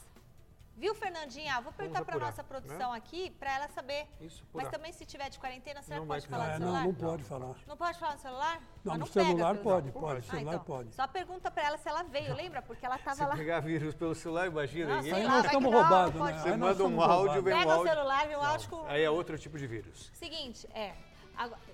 Viu, 0.76 0.92
Fernandinha? 0.94 1.60
Vou 1.60 1.72
perguntar 1.72 2.04
para 2.04 2.18
nossa 2.18 2.42
produção 2.42 2.90
né? 2.92 2.98
aqui 2.98 3.30
para 3.38 3.54
ela 3.54 3.68
saber. 3.68 4.08
Isso, 4.20 4.42
Mas 4.52 4.68
também 4.68 4.92
se 4.92 5.04
tiver 5.06 5.30
de 5.30 5.38
quarentena, 5.38 5.80
será 5.82 5.96
Não 5.96 6.02
que 6.04 6.08
pode 6.08 6.26
falar 6.26 6.44
É, 6.54 6.58
no 6.58 6.58
não, 6.58 6.66
celular? 6.66 6.84
não 6.84 6.94
pode 6.94 7.22
falar. 7.24 7.54
Não 7.66 7.76
pode 7.76 7.98
falar 7.98 8.12
no 8.14 8.18
celular? 8.18 8.60
Não, 8.84 8.92
Mas 8.92 8.98
no 8.98 9.06
celular 9.06 9.52
pelo 9.54 9.62
pode, 9.64 9.92
celular. 9.92 10.14
pode, 10.14 10.26
Ah, 10.26 10.30
celular 10.30 10.52
então, 10.54 10.64
pode. 10.64 10.94
Só 10.94 11.06
pergunta 11.06 11.50
para 11.50 11.62
ela 11.64 11.78
se 11.78 11.88
ela 11.88 12.02
veio, 12.02 12.34
lembra? 12.34 12.60
Porque 12.60 12.84
ela 12.84 12.98
tava 12.98 13.14
Se 13.16 13.24
lá. 13.24 13.36
pegar 13.36 13.60
vírus 13.60 13.94
pelo 13.94 14.14
celular, 14.16 14.48
imagina. 14.48 14.96
Não, 14.96 15.02
sei 15.02 15.12
Aí 15.12 15.24
lá, 15.24 15.30
nós 15.30 15.44
estamos 15.46 15.70
não, 15.70 15.80
roubados, 15.80 16.20
pode- 16.20 16.32
né? 16.36 16.42
Você 16.42 16.56
manda 16.56 16.84
um 16.84 17.00
áudio, 17.00 17.42
vem 17.42 17.54
um 17.54 17.58
Pega 17.58 17.68
o 17.68 17.72
áudio. 17.72 17.92
celular, 17.92 18.26
vem 18.26 18.36
um 18.36 18.40
Não, 18.42 18.46
áudio 18.50 18.68
com... 18.70 18.86
Aí 18.86 19.02
é 19.02 19.10
outro 19.10 19.38
tipo 19.38 19.56
de 19.58 19.66
vírus. 19.68 20.10
Seguinte, 20.12 20.68
é. 20.74 20.92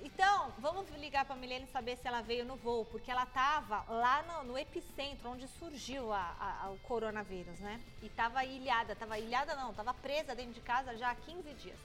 Então, 0.02 0.52
vamos 0.58 0.88
ligar 0.92 1.24
para 1.24 1.34
a 1.34 1.38
Milene 1.38 1.66
saber 1.66 1.96
se 1.96 2.06
ela 2.08 2.22
veio 2.22 2.44
no 2.44 2.56
voo, 2.56 2.84
porque 2.86 3.10
ela 3.10 3.24
estava 3.24 3.84
lá 3.92 4.22
no, 4.22 4.44
no 4.52 4.58
epicentro, 4.58 5.28
onde 5.28 5.46
surgiu 5.48 6.12
a- 6.12 6.34
a- 6.64 6.70
o 6.70 6.78
coronavírus, 6.78 7.58
né? 7.60 7.80
E 8.02 8.06
estava 8.06 8.44
ilhada, 8.44 8.94
estava 8.94 9.18
ilhada 9.18 9.54
não, 9.56 9.70
estava 9.70 9.92
presa 9.92 10.34
dentro 10.34 10.54
de 10.54 10.60
casa 10.60 10.96
já 10.96 11.10
há 11.10 11.14
15 11.14 11.52
dias. 11.54 11.78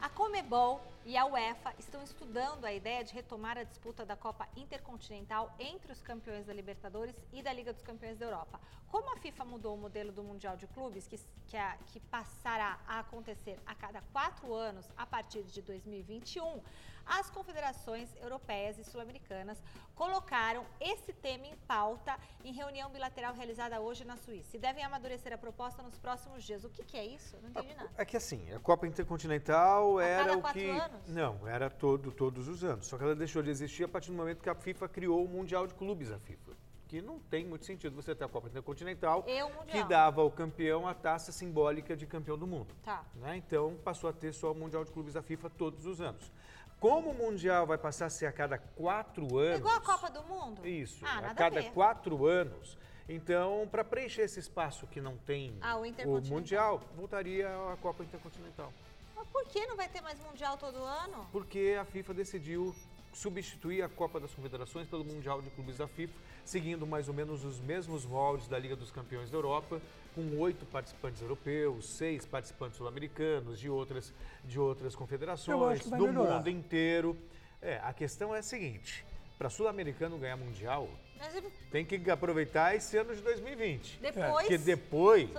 A 0.00 0.08
Comebol 0.08 0.80
e 1.04 1.14
a 1.14 1.26
UEFA 1.26 1.74
estão 1.78 2.02
estudando 2.02 2.64
a 2.64 2.72
ideia 2.72 3.04
de 3.04 3.12
retomar 3.12 3.58
a 3.58 3.64
disputa 3.64 4.06
da 4.06 4.16
Copa 4.16 4.48
Intercontinental 4.56 5.54
entre 5.58 5.92
os 5.92 6.00
campeões 6.00 6.46
da 6.46 6.54
Libertadores 6.54 7.14
e 7.34 7.42
da 7.42 7.52
Liga 7.52 7.70
dos 7.70 7.82
Campeões 7.82 8.16
da 8.16 8.24
Europa. 8.24 8.58
Como 8.88 9.12
a 9.12 9.16
FIFA 9.18 9.44
mudou 9.44 9.74
o 9.74 9.78
modelo 9.78 10.10
do 10.10 10.22
Mundial 10.24 10.56
de 10.56 10.66
Clubes, 10.68 11.06
que, 11.06 11.20
que, 11.48 11.56
a- 11.56 11.76
que 11.88 12.00
passará 12.00 12.78
a 12.88 13.00
acontecer 13.00 13.60
a 13.66 13.74
cada 13.74 14.00
quatro 14.10 14.54
anos 14.54 14.88
a 14.96 15.04
partir 15.04 15.42
de 15.42 15.60
2021, 15.60 16.62
as 17.10 17.28
confederações 17.28 18.08
europeias 18.22 18.78
e 18.78 18.84
sul-americanas 18.84 19.60
colocaram 19.96 20.64
esse 20.80 21.12
tema 21.12 21.46
em 21.46 21.56
pauta 21.66 22.16
em 22.44 22.52
reunião 22.52 22.88
bilateral 22.88 23.34
realizada 23.34 23.80
hoje 23.80 24.04
na 24.04 24.16
Suíça 24.16 24.56
e 24.56 24.60
devem 24.60 24.84
amadurecer 24.84 25.32
a 25.32 25.38
proposta 25.38 25.82
nos 25.82 25.98
próximos 25.98 26.44
dias. 26.44 26.64
O 26.64 26.70
que, 26.70 26.84
que 26.84 26.96
é 26.96 27.04
isso? 27.04 27.36
Não 27.42 27.50
entendi 27.50 27.74
nada. 27.74 27.90
É 27.98 28.04
que 28.04 28.16
assim, 28.16 28.52
a 28.52 28.60
Copa 28.60 28.86
Intercontinental 28.86 29.98
A 29.98 30.04
era 30.04 30.38
o 30.38 30.42
que. 30.42 30.70
anos? 30.70 31.08
Não, 31.08 31.48
era 31.48 31.68
todo, 31.68 32.12
todos 32.12 32.46
os 32.46 32.62
anos. 32.62 32.86
Só 32.86 32.96
que 32.96 33.02
ela 33.02 33.16
deixou 33.16 33.42
de 33.42 33.50
existir 33.50 33.84
a 33.84 33.88
partir 33.88 34.10
do 34.12 34.16
momento 34.16 34.40
que 34.40 34.48
a 34.48 34.54
FIFA 34.54 34.88
criou 34.88 35.24
o 35.24 35.28
Mundial 35.28 35.66
de 35.66 35.74
Clubes, 35.74 36.12
a 36.12 36.18
FIFA. 36.18 36.52
Que 36.86 37.00
não 37.00 37.20
tem 37.20 37.44
muito 37.44 37.64
sentido 37.64 37.94
você 37.94 38.14
ter 38.16 38.24
a 38.24 38.28
Copa 38.28 38.48
Intercontinental, 38.48 39.24
que 39.68 39.84
dava 39.84 40.22
ao 40.22 40.30
campeão 40.30 40.88
a 40.88 40.94
taça 40.94 41.30
simbólica 41.30 41.96
de 41.96 42.04
campeão 42.04 42.36
do 42.36 42.48
mundo. 42.48 42.74
Tá. 42.82 43.04
né? 43.14 43.36
Então 43.36 43.76
passou 43.84 44.10
a 44.10 44.12
ter 44.12 44.32
só 44.32 44.50
o 44.50 44.54
Mundial 44.54 44.84
de 44.84 44.90
Clubes 44.90 45.14
da 45.14 45.22
FIFA 45.22 45.50
todos 45.50 45.86
os 45.86 46.00
anos. 46.00 46.32
Como 46.80 47.10
o 47.10 47.14
Mundial 47.14 47.66
vai 47.66 47.76
passar 47.76 48.06
a 48.06 48.10
ser 48.10 48.24
a 48.24 48.32
cada 48.32 48.56
quatro 48.56 49.36
anos. 49.36 49.58
Igual 49.58 49.76
a 49.76 49.80
Copa 49.82 50.10
do 50.10 50.22
Mundo? 50.24 50.66
Isso, 50.66 51.04
Ah, 51.04 51.18
a 51.18 51.20
nada 51.20 51.34
cada 51.34 51.60
a 51.60 51.62
ver. 51.62 51.72
quatro 51.72 52.24
anos. 52.26 52.78
Então, 53.06 53.68
para 53.70 53.84
preencher 53.84 54.22
esse 54.22 54.40
espaço 54.40 54.86
que 54.86 54.98
não 55.00 55.16
tem 55.18 55.54
Ah, 55.60 55.76
o 55.76 55.84
o. 55.84 56.30
Mundial, 56.30 56.80
voltaria 56.96 57.48
à 57.70 57.76
Copa 57.82 58.02
Intercontinental. 58.02 58.72
Mas 59.14 59.26
por 59.28 59.44
que 59.44 59.66
não 59.66 59.76
vai 59.76 59.88
ter 59.88 60.00
mais 60.00 60.18
Mundial 60.20 60.56
todo 60.56 60.76
ano? 60.82 61.26
Porque 61.30 61.76
a 61.78 61.84
FIFA 61.84 62.14
decidiu 62.14 62.74
substituir 63.12 63.82
a 63.82 63.88
Copa 63.88 64.18
das 64.18 64.32
Confederações 64.32 64.88
pelo 64.88 65.04
Mundial 65.04 65.42
de 65.42 65.50
Clubes 65.50 65.76
da 65.76 65.86
FIFA, 65.88 66.14
seguindo 66.46 66.86
mais 66.86 67.08
ou 67.08 67.14
menos 67.14 67.44
os 67.44 67.60
mesmos 67.60 68.06
moldes 68.06 68.48
da 68.48 68.58
Liga 68.58 68.74
dos 68.76 68.90
Campeões 68.90 69.30
da 69.30 69.36
Europa, 69.36 69.82
com 70.14 70.38
oito 70.38 70.64
participantes 70.66 71.22
europeus, 71.22 71.88
seis 71.88 72.26
participantes 72.26 72.76
sul-americanos, 72.76 73.58
de 73.58 73.68
outras, 73.68 74.12
de 74.44 74.58
outras 74.58 74.94
confederações, 74.94 75.84
do 75.84 76.06
melhorar. 76.06 76.36
mundo 76.36 76.50
inteiro. 76.50 77.16
É, 77.62 77.78
a 77.82 77.92
questão 77.92 78.34
é 78.34 78.38
a 78.38 78.42
seguinte: 78.42 79.04
para 79.38 79.48
sul-americano 79.48 80.18
ganhar 80.18 80.36
Mundial, 80.36 80.88
Mas 81.18 81.42
tem 81.70 81.84
que 81.84 82.10
aproveitar 82.10 82.74
esse 82.74 82.96
ano 82.96 83.14
de 83.14 83.20
2020. 83.22 83.98
depois. 84.00 84.32
Porque 84.32 84.58
depois 84.58 85.30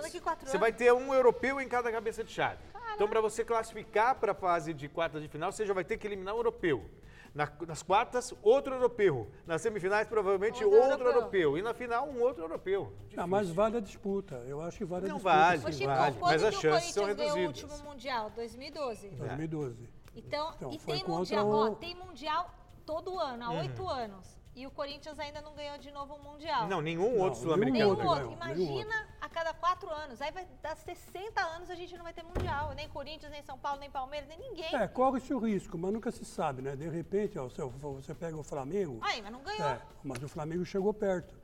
você 0.44 0.58
vai 0.58 0.72
ter 0.72 0.92
um 0.92 1.12
europeu 1.12 1.60
em 1.60 1.68
cada 1.68 1.90
cabeça 1.90 2.22
de 2.24 2.32
chave. 2.32 2.60
Então, 2.94 3.08
para 3.08 3.20
você 3.20 3.44
classificar 3.44 4.14
para 4.16 4.32
a 4.32 4.34
fase 4.34 4.74
de 4.74 4.88
quartas 4.88 5.22
de 5.22 5.28
final, 5.28 5.50
você 5.50 5.64
já 5.64 5.72
vai 5.72 5.84
ter 5.84 5.96
que 5.96 6.06
eliminar 6.06 6.34
um 6.34 6.38
europeu. 6.38 6.84
Na- 7.34 7.50
nas 7.66 7.82
quartas, 7.82 8.34
outro 8.42 8.74
europeu. 8.74 9.30
Nas 9.46 9.62
semifinais, 9.62 10.06
provavelmente 10.06 10.62
Outro 10.62 10.78
outro, 10.78 11.04
europeu. 11.06 11.12
europeu. 11.14 11.58
E 11.58 11.62
na 11.62 11.72
final, 11.72 12.06
um 12.08 12.20
outro 12.20 12.44
europeu. 12.44 12.92
Não, 13.16 13.26
mas 13.26 13.48
vale 13.50 13.78
a 13.78 13.80
disputa. 13.80 14.34
Eu 14.46 14.60
acho 14.60 14.76
que 14.78 14.84
vale 14.84 15.06
Não 15.08 15.14
a 15.16 15.18
disputa. 15.18 15.34
vale. 15.36 15.58
Ô, 15.58 15.72
sim. 15.72 15.72
Chico, 15.78 15.86
vale, 15.94 16.16
mas 16.20 16.44
as 16.44 16.54
chances 16.56 16.92
são 16.92 17.04
ganhou 17.06 17.32
o 17.32 17.34
reduzidas. 17.36 17.62
último 17.72 17.88
Mundial? 17.90 18.30
2012. 18.30 19.08
2012. 19.10 19.88
Então, 20.14 20.52
Então, 20.56 20.70
e 20.72 20.78
foi 20.78 20.96
tem 20.96 21.04
contra 21.04 21.42
mundial, 21.42 21.46
o- 21.48 21.72
ó, 21.72 21.74
tem 21.76 21.94
mundial 21.94 22.50
todo 22.84 23.18
ano, 23.18 23.44
há 23.44 23.50
Uhum. 23.50 23.58
oito 23.60 23.88
anos. 23.88 24.38
E 24.54 24.66
o 24.66 24.70
Corinthians 24.70 25.18
ainda 25.18 25.40
não 25.40 25.54
ganhou 25.54 25.78
de 25.78 25.90
novo 25.90 26.14
um 26.14 26.32
mundial. 26.32 26.68
Não, 26.68 26.82
nenhum 26.82 27.12
Não, 27.12 27.20
outro 27.20 27.40
sul-americano. 27.40 27.96
Nenhum 27.96 28.06
outro 28.06 28.32
Imagina 28.32 29.08
a 29.18 29.28
cada 29.28 29.54
quatro 29.54 29.88
anos. 29.90 30.20
Aí 30.20 30.30
vai 30.30 30.46
dar 30.62 30.76
60 30.76 31.40
anos 31.40 31.70
a 31.70 31.74
gente 31.74 31.96
não 31.96 32.04
vai 32.04 32.12
ter 32.12 32.22
mundial. 32.22 32.74
Nem 32.74 32.86
Corinthians, 32.90 33.32
nem 33.32 33.42
São 33.42 33.58
Paulo, 33.58 33.80
nem 33.80 33.90
Palmeiras, 33.90 34.28
nem 34.28 34.38
ninguém. 34.38 34.74
É, 34.74 34.86
corre-se 34.86 35.32
o 35.32 35.38
risco, 35.38 35.78
mas 35.78 35.92
nunca 35.92 36.10
se 36.10 36.24
sabe, 36.24 36.60
né? 36.60 36.76
De 36.76 36.86
repente, 36.86 37.38
ó, 37.38 37.48
você 37.48 38.14
pega 38.14 38.36
o 38.36 38.42
Flamengo, 38.42 38.98
Aí, 39.00 39.22
mas 39.22 39.32
não 39.32 39.42
ganhou. 39.42 39.66
é, 39.68 39.80
mas 40.04 40.22
o 40.22 40.28
Flamengo 40.28 40.64
chegou 40.66 40.92
perto. 40.92 41.34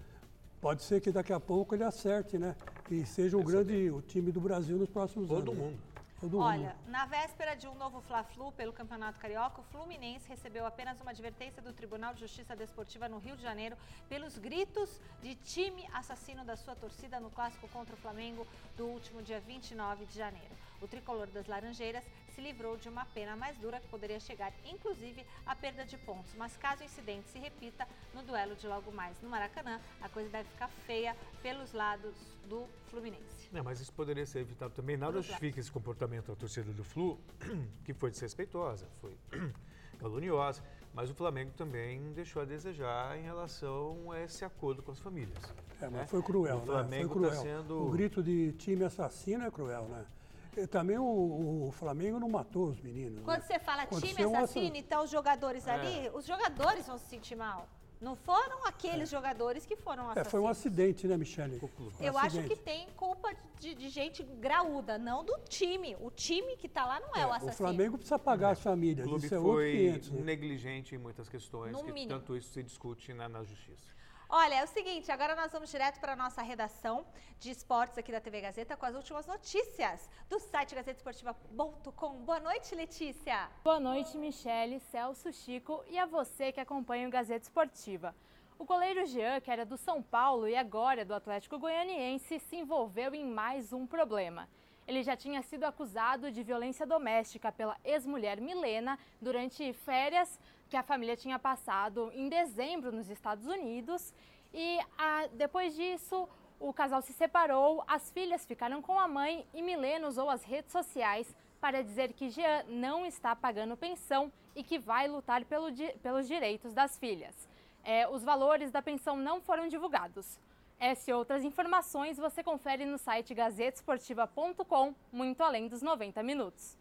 Pode 0.61 0.83
ser 0.83 1.01
que 1.01 1.11
daqui 1.13 1.33
a 1.33 1.39
pouco 1.41 1.75
ele 1.75 1.85
acerte, 1.85 2.37
né? 2.37 2.57
E 2.91 3.07
seja 3.07 3.39
o 3.39 3.43
grande 3.43 3.91
o 3.91 4.03
time 4.03 4.33
do 4.33 4.41
Brasil 4.41 4.77
nos 4.77 4.91
próximos 4.91 5.29
Todo 5.29 5.53
anos. 5.53 5.55
né? 5.55 5.65
mundo. 5.71 5.79
Todo 6.21 6.39
Olha, 6.41 6.75
mundo. 6.75 6.77
na 6.89 7.07
véspera 7.07 7.55
de 7.55 7.69
um 7.69 7.75
novo 7.77 8.01
Fla-Flu 8.01 8.51
pelo 8.53 8.73
Campeonato 8.73 9.21
Carioca, 9.21 9.61
o 9.61 9.65
Fluminense 9.65 10.29
recebeu 10.29 10.67
apenas 10.67 11.01
uma 11.01 11.13
advertência 11.13 11.63
do 11.63 11.73
Tribunal 11.73 12.13
de 12.13 12.21
Justiça 12.21 12.57
Desportiva 12.57 13.09
no 13.09 13.19
Rio 13.19 13.37
de 13.37 13.43
Janeiro 13.43 13.77
pelos 14.09 14.37
gritos 14.37 15.01
de 15.23 15.37
time 15.37 15.89
assassino 15.93 16.45
da 16.45 16.57
sua 16.57 16.75
torcida 16.75 17.21
no 17.21 17.31
clássico 17.31 17.69
contra 17.69 17.95
o 17.95 17.99
Flamengo 17.99 18.45
do 18.77 18.87
último 18.87 19.23
dia 19.23 19.39
29 19.39 20.07
de 20.07 20.19
janeiro. 20.19 20.57
O 20.83 20.89
tricolor 20.89 21.29
das 21.29 21.47
Laranjeiras 21.47 22.05
se 22.39 22.43
livrou 22.43 22.77
de 22.77 22.89
uma 22.89 23.05
pena 23.05 23.35
mais 23.35 23.59
dura 23.59 23.81
que 23.81 23.89
poderia 23.89 24.21
chegar, 24.21 24.53
inclusive, 24.65 25.27
à 25.45 25.57
perda 25.57 25.85
de 25.85 25.99
pontos. 25.99 26.33
Mas 26.37 26.57
caso 26.57 26.83
o 26.83 26.85
incidente 26.85 27.29
se 27.29 27.39
repita 27.41 27.85
no 28.15 28.23
duelo 28.23 28.55
de 28.55 28.69
logo 28.69 28.93
mais 28.93 29.21
no 29.21 29.29
Maracanã, 29.29 29.81
a 30.01 30.09
coisa 30.09 30.31
deve 30.31 30.49
ficar 30.51 30.69
feia 30.87 31.17
pelos 31.43 31.73
lados 31.73 32.15
do 32.49 32.65
Fluminense. 32.87 33.49
Não, 33.51 33.65
mas 33.65 33.81
isso 33.81 33.93
poderia 33.93 34.25
ser 34.25 34.39
evitado 34.39 34.73
também. 34.73 34.97
Nada 34.97 35.21
justifica 35.21 35.59
esse 35.59 35.71
comportamento 35.73 36.29
da 36.29 36.37
torcida 36.37 36.71
do 36.73 36.85
Flu, 36.85 37.19
que 37.85 37.93
foi 37.93 38.09
desrespeitosa, 38.13 38.87
foi 39.01 39.19
caluniosa, 39.99 40.63
mas 40.95 41.11
o 41.11 41.15
Flamengo 41.17 41.51
também 41.57 42.13
deixou 42.13 42.41
a 42.43 42.45
desejar 42.45 43.19
em 43.19 43.23
relação 43.23 44.13
a 44.13 44.21
esse 44.23 44.45
acordo 44.45 44.81
com 44.81 44.93
as 44.93 45.01
famílias. 45.01 45.43
É, 45.81 45.87
mas 45.87 45.93
né? 45.93 46.07
foi 46.07 46.23
cruel, 46.23 46.57
O 46.57 46.61
né? 46.61 46.67
Flamengo 46.67 47.15
Foi 47.15 47.23
tá 47.23 47.29
cruel. 47.37 47.43
sendo- 47.43 47.83
O 47.85 47.91
grito 47.91 48.23
de 48.23 48.53
time 48.53 48.85
assassino 48.85 49.45
é 49.45 49.51
cruel, 49.51 49.89
né? 49.89 50.07
E 50.57 50.67
também 50.67 50.99
o, 50.99 51.67
o 51.69 51.73
Flamengo 51.73 52.19
não 52.19 52.29
matou 52.29 52.69
os 52.69 52.81
meninos. 52.81 53.23
Quando 53.25 53.41
né? 53.41 53.47
você 53.47 53.59
fala 53.59 53.87
time 53.87 54.27
um 54.27 54.37
assassino 54.37 54.77
e 54.77 54.83
tá 54.83 55.01
os 55.03 55.11
jogadores 55.11 55.67
É. 55.67 55.73
ali, 55.73 56.11
os 56.15 56.27
jogadores 56.27 56.87
vão 56.87 56.99
se 56.99 57.07
sentir 57.07 57.37
mal. 57.37 57.69
Não 58.01 58.15
foram 58.15 58.65
aqueles 58.65 59.11
jogadores 59.11 59.67
que 59.67 59.75
foram 59.75 60.05
É, 60.05 60.07
assassinos. 60.13 60.31
foi 60.31 60.41
um 60.41 60.47
acidente, 60.47 61.09
né, 61.09 61.17
Michele? 61.17 61.61
Um 61.61 61.91
Eu 62.01 62.17
acho 62.17 62.41
que 62.45 62.55
tem 62.55 62.87
culpa 62.97 63.35
de, 63.59 63.75
de 63.75 63.89
gente 63.89 64.23
graúda, 64.23 64.97
não 64.97 65.25
do 65.25 65.37
time. 65.49 65.97
O 66.01 66.09
time 66.09 66.57
que 66.57 66.69
tá 66.69 66.87
lá 66.87 67.01
não 67.01 67.17
é, 67.17 67.23
É, 67.23 67.27
o 67.27 67.31
o 67.31 67.33
assassino. 67.33 67.55
Flamengo 67.57 67.99
precisa 67.99 68.17
pagar 68.19 68.51
as 68.51 68.61
O 68.61 68.63
famílias. 68.63 69.05
clube 69.07 69.27
Isso 69.27 69.35
é 69.35 69.41
foi 69.41 69.73
500, 69.73 70.11
né? 70.13 70.21
negligente 70.23 70.95
em 70.95 70.99
muitas 70.99 71.29
questões, 71.29 71.73
No 71.73 71.83
que 71.83 71.93
mínimo. 71.93 72.21
tanto 72.21 72.37
isso 72.37 72.51
se 72.53 72.63
discute 72.63 73.13
na, 73.13 73.29
na 73.29 73.43
justiça. 73.43 73.98
Olha, 74.31 74.57
é 74.57 74.65
o 74.65 74.67
seguinte, 74.67 75.11
agora 75.11 75.35
nós 75.35 75.51
vamos 75.51 75.71
direto 75.71 75.99
para 75.99 76.13
a 76.13 76.17
nossa 76.17 76.43
redação 76.43 77.03
de 77.41 77.51
esportes 77.51 77.97
aqui 77.97 78.13
da 78.13 78.21
TV 78.21 78.43
Gazeta 78.43 78.77
com 78.77 78.85
as 78.85 78.95
últimas 78.95 79.27
notícias 79.27 80.07
do 80.29 80.39
site 80.39 80.75
gazetesportiva.com. 80.75 82.13
Boa 82.25 82.39
noite, 82.39 82.75
Letícia. 82.75 83.49
Boa 83.65 83.81
noite, 83.81 84.19
Michele, 84.19 84.81
Celso, 84.81 85.33
Chico 85.33 85.83
e 85.89 85.99
a 85.99 86.05
você 86.05 86.53
que 86.53 86.61
acompanha 86.61 87.09
o 87.09 87.11
Gazeta 87.11 87.47
Esportiva. 87.47 88.15
O 88.59 88.67
goleiro 88.67 89.07
Jean, 89.07 89.41
que 89.41 89.51
era 89.51 89.65
do 89.65 89.79
São 89.79 90.03
Paulo 90.03 90.47
e 90.47 90.55
agora 90.55 91.01
é 91.01 91.05
do 91.07 91.15
Atlético 91.15 91.59
Goianiense, 91.59 92.39
se 92.39 92.57
envolveu 92.57 93.15
em 93.15 93.25
mais 93.25 93.73
um 93.73 93.87
problema. 93.87 94.47
Ele 94.87 95.03
já 95.03 95.17
tinha 95.17 95.41
sido 95.41 95.65
acusado 95.65 96.31
de 96.31 96.43
violência 96.43 96.87
doméstica 96.87 97.51
pela 97.51 97.79
ex-mulher 97.83 98.41
Milena 98.43 98.99
durante 99.23 99.73
férias 99.73 100.39
que 100.69 100.77
a 100.77 100.83
família 100.83 101.17
tinha 101.17 101.39
passado 101.39 102.11
em 102.15 102.29
dezembro 102.29 102.93
nos 102.93 103.09
Estados 103.09 103.47
Unidos. 103.47 104.13
E 104.53 104.79
ah, 104.99 105.27
depois 105.33 105.75
disso, 105.75 106.29
o 106.61 106.73
casal 106.73 107.01
se 107.03 107.13
separou, 107.13 107.83
as 107.87 108.11
filhas 108.11 108.45
ficaram 108.45 108.83
com 108.83 108.99
a 108.99 109.09
mãe 109.09 109.47
e 109.55 109.63
Milena 109.63 110.07
usou 110.07 110.29
as 110.29 110.45
redes 110.45 110.73
sociais 110.73 111.35
para 111.61 111.83
dizer 111.83 112.13
que 112.13 112.31
Jean 112.31 112.65
não 112.69 113.05
está 113.05 113.35
pagando 113.35 113.77
pensão 113.77 114.33
e 114.55 114.63
que 114.63 114.79
vai 114.79 115.09
lutar 115.09 115.45
pelo 115.45 115.69
pelos 116.03 116.29
direitos 116.29 116.73
das 116.73 116.99
filhas. 116.99 117.49
É, 117.85 118.09
os 118.09 118.23
valores 118.23 118.71
da 118.71 118.83
pensão 118.83 119.17
não 119.17 119.41
foram 119.41 119.69
divulgados. 119.69 120.39
Essa 120.79 121.11
e 121.11 121.15
outras 121.15 121.43
informações 121.43 122.17
você 122.17 122.43
confere 122.43 122.85
no 122.85 122.99
site 122.99 123.35
gazetesportiva.com, 123.35 124.95
muito 125.11 125.43
além 125.43 125.67
dos 125.67 125.83
90 125.83 126.23
minutos. 126.23 126.77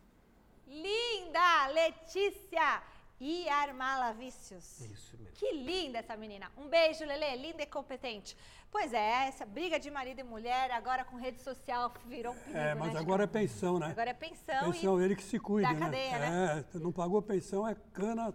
Linda, 0.68 1.68
Letícia 1.68 2.84
e 3.20 3.48
Armalavicius. 3.50 4.82
Isso 4.82 5.18
mesmo. 5.18 5.34
Que 5.34 5.52
linda 5.54 6.00
essa 6.00 6.16
menina. 6.16 6.52
Um 6.58 6.68
beijo, 6.68 7.04
Lele, 7.06 7.48
linda 7.48 7.64
e 7.64 7.66
competente. 7.66 8.38
Pois 8.72 8.94
é, 8.94 9.28
essa 9.28 9.46
briga 9.46 9.80
de 9.80 9.90
marido 9.90 10.20
e 10.20 10.24
mulher 10.24 10.72
agora 10.72 11.04
com 11.04 11.16
rede 11.18 11.42
social 11.42 11.92
virou 12.06 12.34
um 12.34 12.38
perigo, 12.38 12.58
É, 12.58 12.76
mas 12.76 12.94
né, 12.94 13.00
agora 13.00 13.24
é 13.24 13.28
pensão, 13.28 13.80
né? 13.80 13.88
Agora 13.88 14.10
é 14.10 14.14
pensão, 14.14 14.72
Pensão, 14.72 15.02
ele 15.02 15.16
que 15.16 15.24
se 15.24 15.40
cuide, 15.40 15.68
da 15.68 15.74
né? 15.74 15.80
cadeia, 15.80 16.16
é, 16.16 16.66
não 16.80 16.92
pagou 16.92 17.22
pensão, 17.22 17.68
é 17.68 17.76
cana 17.94 18.34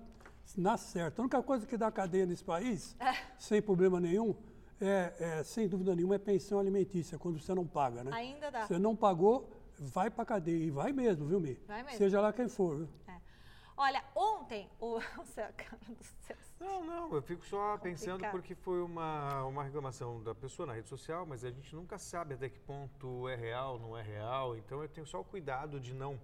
na 0.56 0.76
certa. 0.76 1.20
A 1.20 1.24
única 1.24 1.42
coisa 1.42 1.66
que 1.66 1.76
dá 1.76 1.90
cadeia 1.90 2.26
nesse 2.26 2.42
país, 2.44 2.96
É. 2.98 3.12
sem 3.38 3.60
problema 3.62 4.00
nenhum, 4.00 4.34
é, 4.80 5.12
é, 5.20 5.42
sem 5.44 5.68
dúvida 5.68 5.94
nenhuma, 5.94 6.16
é 6.16 6.18
pensão 6.18 6.58
alimentícia, 6.58 7.18
quando 7.18 7.38
você 7.38 7.54
não 7.54 7.66
paga, 7.66 8.02
né? 8.02 8.10
ainda 8.12 8.50
dá. 8.50 8.66
Você 8.66 8.78
não 8.78 8.96
pagou, 8.96 9.48
vai 9.78 10.10
pra 10.10 10.24
cadeia. 10.24 10.64
E 10.64 10.70
vai 10.70 10.92
mesmo, 10.92 11.26
viu, 11.26 11.38
Mi? 11.38 11.54
Vai 11.66 11.82
mesmo. 11.82 11.98
Seja 11.98 12.20
lá 12.20 12.32
quem 12.32 12.48
for, 12.48 12.78
viu? 12.78 12.88
Olha, 13.82 14.04
ontem 14.14 14.70
o. 14.78 15.00
Não, 16.60 16.84
não, 16.84 17.12
eu 17.12 17.20
fico 17.20 17.44
só 17.44 17.76
pensando 17.76 18.12
Complicado. 18.12 18.30
porque 18.30 18.54
foi 18.54 18.80
uma, 18.80 19.44
uma 19.46 19.64
reclamação 19.64 20.22
da 20.22 20.32
pessoa 20.32 20.64
na 20.64 20.72
rede 20.72 20.88
social, 20.88 21.26
mas 21.26 21.44
a 21.44 21.50
gente 21.50 21.74
nunca 21.74 21.98
sabe 21.98 22.34
até 22.34 22.48
que 22.48 22.60
ponto 22.60 23.28
é 23.28 23.34
real, 23.34 23.80
não 23.80 23.98
é 23.98 24.02
real. 24.02 24.56
Então 24.56 24.80
eu 24.80 24.88
tenho 24.88 25.04
só 25.04 25.20
o 25.20 25.24
cuidado 25.24 25.80
de 25.80 25.92
não 25.92 26.20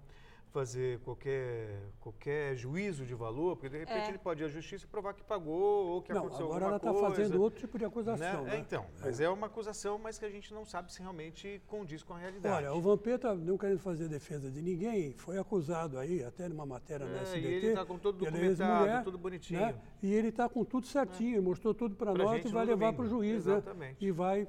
fazer 0.50 0.98
qualquer, 1.00 1.68
qualquer 2.00 2.56
juízo 2.56 3.04
de 3.04 3.14
valor, 3.14 3.56
porque 3.56 3.68
de 3.68 3.78
repente 3.78 4.06
É. 4.06 4.08
ele 4.08 4.18
pode 4.18 4.42
ir 4.42 4.46
à 4.46 4.48
justiça 4.48 4.84
e 4.84 4.88
provar 4.88 5.12
que 5.14 5.22
pagou 5.22 5.87
ou 5.88 6.02
que 6.02 6.12
Não, 6.12 6.20
aconteceu 6.20 6.46
agora 6.46 6.64
alguma 6.64 6.68
ela 6.68 6.76
está 6.76 6.92
coisa. 6.92 7.22
fazendo 7.22 7.42
outro 7.42 7.61
tipo 7.61 7.78
de 7.78 7.84
acusação. 7.84 8.44
né? 8.44 8.50
né? 8.50 8.56
É, 8.56 8.61
então, 8.61 8.87
mas 9.00 9.20
é 9.20 9.28
uma 9.28 9.46
acusação, 9.46 9.98
mas 9.98 10.18
que 10.18 10.24
a 10.24 10.30
gente 10.30 10.52
não 10.54 10.64
sabe 10.64 10.92
se 10.92 11.00
realmente 11.00 11.61
condiz 11.66 12.02
com 12.02 12.14
a 12.14 12.18
realidade. 12.18 12.66
Olha, 12.66 12.74
o 12.74 12.80
Vampeta, 12.80 13.34
não 13.34 13.58
querendo 13.58 13.78
fazer 13.80 14.08
defesa 14.08 14.50
de 14.50 14.62
ninguém, 14.62 15.12
foi 15.14 15.38
acusado 15.38 15.98
aí, 15.98 16.24
até 16.24 16.48
numa 16.48 16.64
matéria 16.66 17.06
na 17.06 17.12
É, 17.12 17.18
e 17.18 17.22
SBT. 17.22 17.46
ele 17.66 17.74
tá 17.74 17.84
com 17.87 17.98
documentado, 17.98 18.44
ex-mulher, 18.44 19.04
tudo 19.04 19.18
bonitinho. 19.18 19.61
né? 19.61 19.74
E 20.02 20.12
ele 20.14 20.28
está 20.28 20.48
com 20.48 20.64
tudo 20.64 20.87
certinho, 20.87 21.42
mostrou 21.42 21.74
tudo 21.74 21.94
para 21.94 22.14
nós 22.14 22.44
e 22.44 22.48
vai 22.48 22.64
levar 22.64 22.92
para 22.92 23.04
o 23.04 23.08
juiz, 23.08 23.46
Exatamente. 23.46 24.02
né? 24.02 24.08
E 24.08 24.11
vai 24.11 24.48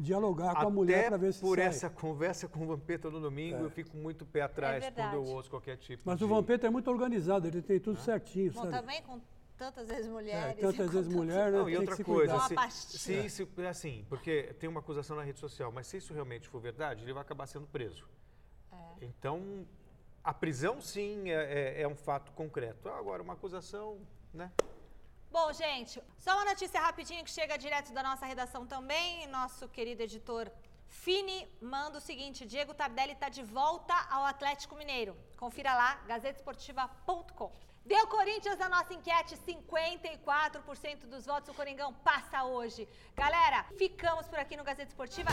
dialogar 0.00 0.52
com 0.54 0.58
Até 0.58 0.66
a 0.66 0.70
mulher 0.70 1.08
para 1.08 1.16
ver 1.18 1.32
se 1.32 1.40
por 1.40 1.58
sai. 1.58 1.66
essa 1.66 1.90
conversa 1.90 2.48
com 2.48 2.64
o 2.64 2.66
Vampeta 2.66 3.10
no 3.10 3.20
domingo, 3.20 3.58
É. 3.58 3.62
eu 3.62 3.70
fico 3.70 3.96
muito 3.96 4.24
pé 4.24 4.42
atrás 4.42 4.84
quando 4.94 5.14
eu 5.14 5.24
ouço 5.24 5.50
qualquer 5.50 5.76
tipo 5.76 6.02
Mas 6.06 6.18
de... 6.18 6.24
o 6.24 6.28
Vampeta 6.28 6.66
é 6.66 6.70
muito 6.70 6.90
organizado, 6.90 7.46
ele 7.46 7.60
tem 7.60 7.78
tudo 7.78 8.00
certinho, 8.00 8.50
Bom, 8.52 8.62
sabe? 8.62 8.72
também 8.72 9.02
com 9.02 9.20
tantas 9.58 9.88
vezes 9.88 10.06
É, 10.06 10.10
mulheres. 10.10 10.60
tantas 10.60 10.90
vezes 10.90 11.08
mulher, 11.12 11.52
né? 11.52 11.58
Não, 11.58 11.68
e 11.68 11.76
outra 11.76 12.02
coisa, 12.02 12.38
se, 12.70 12.98
se, 12.98 13.30
se- 13.30 13.66
assim, 13.66 14.06
porque 14.08 14.54
tem 14.58 14.68
uma 14.70 14.80
acusação 14.80 15.16
na 15.16 15.22
rede 15.22 15.38
social, 15.38 15.70
mas 15.70 15.86
se 15.86 15.98
isso 15.98 16.14
realmente 16.14 16.48
for 16.48 16.60
verdade, 16.60 17.02
ele 17.04 17.12
vai 17.12 17.20
acabar 17.22 17.46
sendo 17.46 17.66
preso. 17.66 18.08
É. 18.72 18.76
Então, 19.04 19.66
a 20.24 20.32
prisão, 20.32 20.80
sim, 20.80 21.28
é, 21.30 21.74
é- 21.78 21.82
é 21.82 21.88
um 21.88 21.94
fato 21.94 22.32
concreto. 22.32 22.88
Agora, 22.88 23.22
uma 23.22 23.34
acusação, 23.34 23.98
né? 24.32 24.50
Bom, 25.30 25.52
gente, 25.52 26.02
só 26.18 26.32
uma 26.34 26.44
notícia 26.44 26.80
rapidinho 26.80 27.24
que 27.24 27.30
chega 27.30 27.56
direto 27.56 27.92
da 27.92 28.02
nossa 28.02 28.26
redação 28.26 28.66
também. 28.66 29.28
Nosso 29.28 29.68
querido 29.68 30.02
editor 30.02 30.50
Fini 30.88 31.48
manda 31.62 31.98
o 31.98 32.00
seguinte: 32.00 32.44
Diego 32.44 32.74
Tardelli 32.74 33.12
está 33.12 33.28
de 33.28 33.42
volta 33.42 33.94
ao 34.10 34.24
Atlético 34.24 34.74
Mineiro. 34.74 35.16
Confira 35.36 35.72
lá, 35.74 35.94
gazetesportiva.com. 36.08 37.52
Deu 37.86 38.06
Corinthians 38.08 38.58
na 38.58 38.68
nossa 38.68 38.92
enquete, 38.92 39.36
54% 39.36 41.06
dos 41.06 41.26
votos. 41.26 41.48
O 41.48 41.54
Coringão 41.54 41.94
passa 41.94 42.44
hoje. 42.44 42.88
Galera, 43.14 43.64
ficamos 43.78 44.26
por 44.26 44.38
aqui 44.38 44.56
no 44.56 44.64
Gazeta 44.64 44.90
Esportiva. 44.90 45.30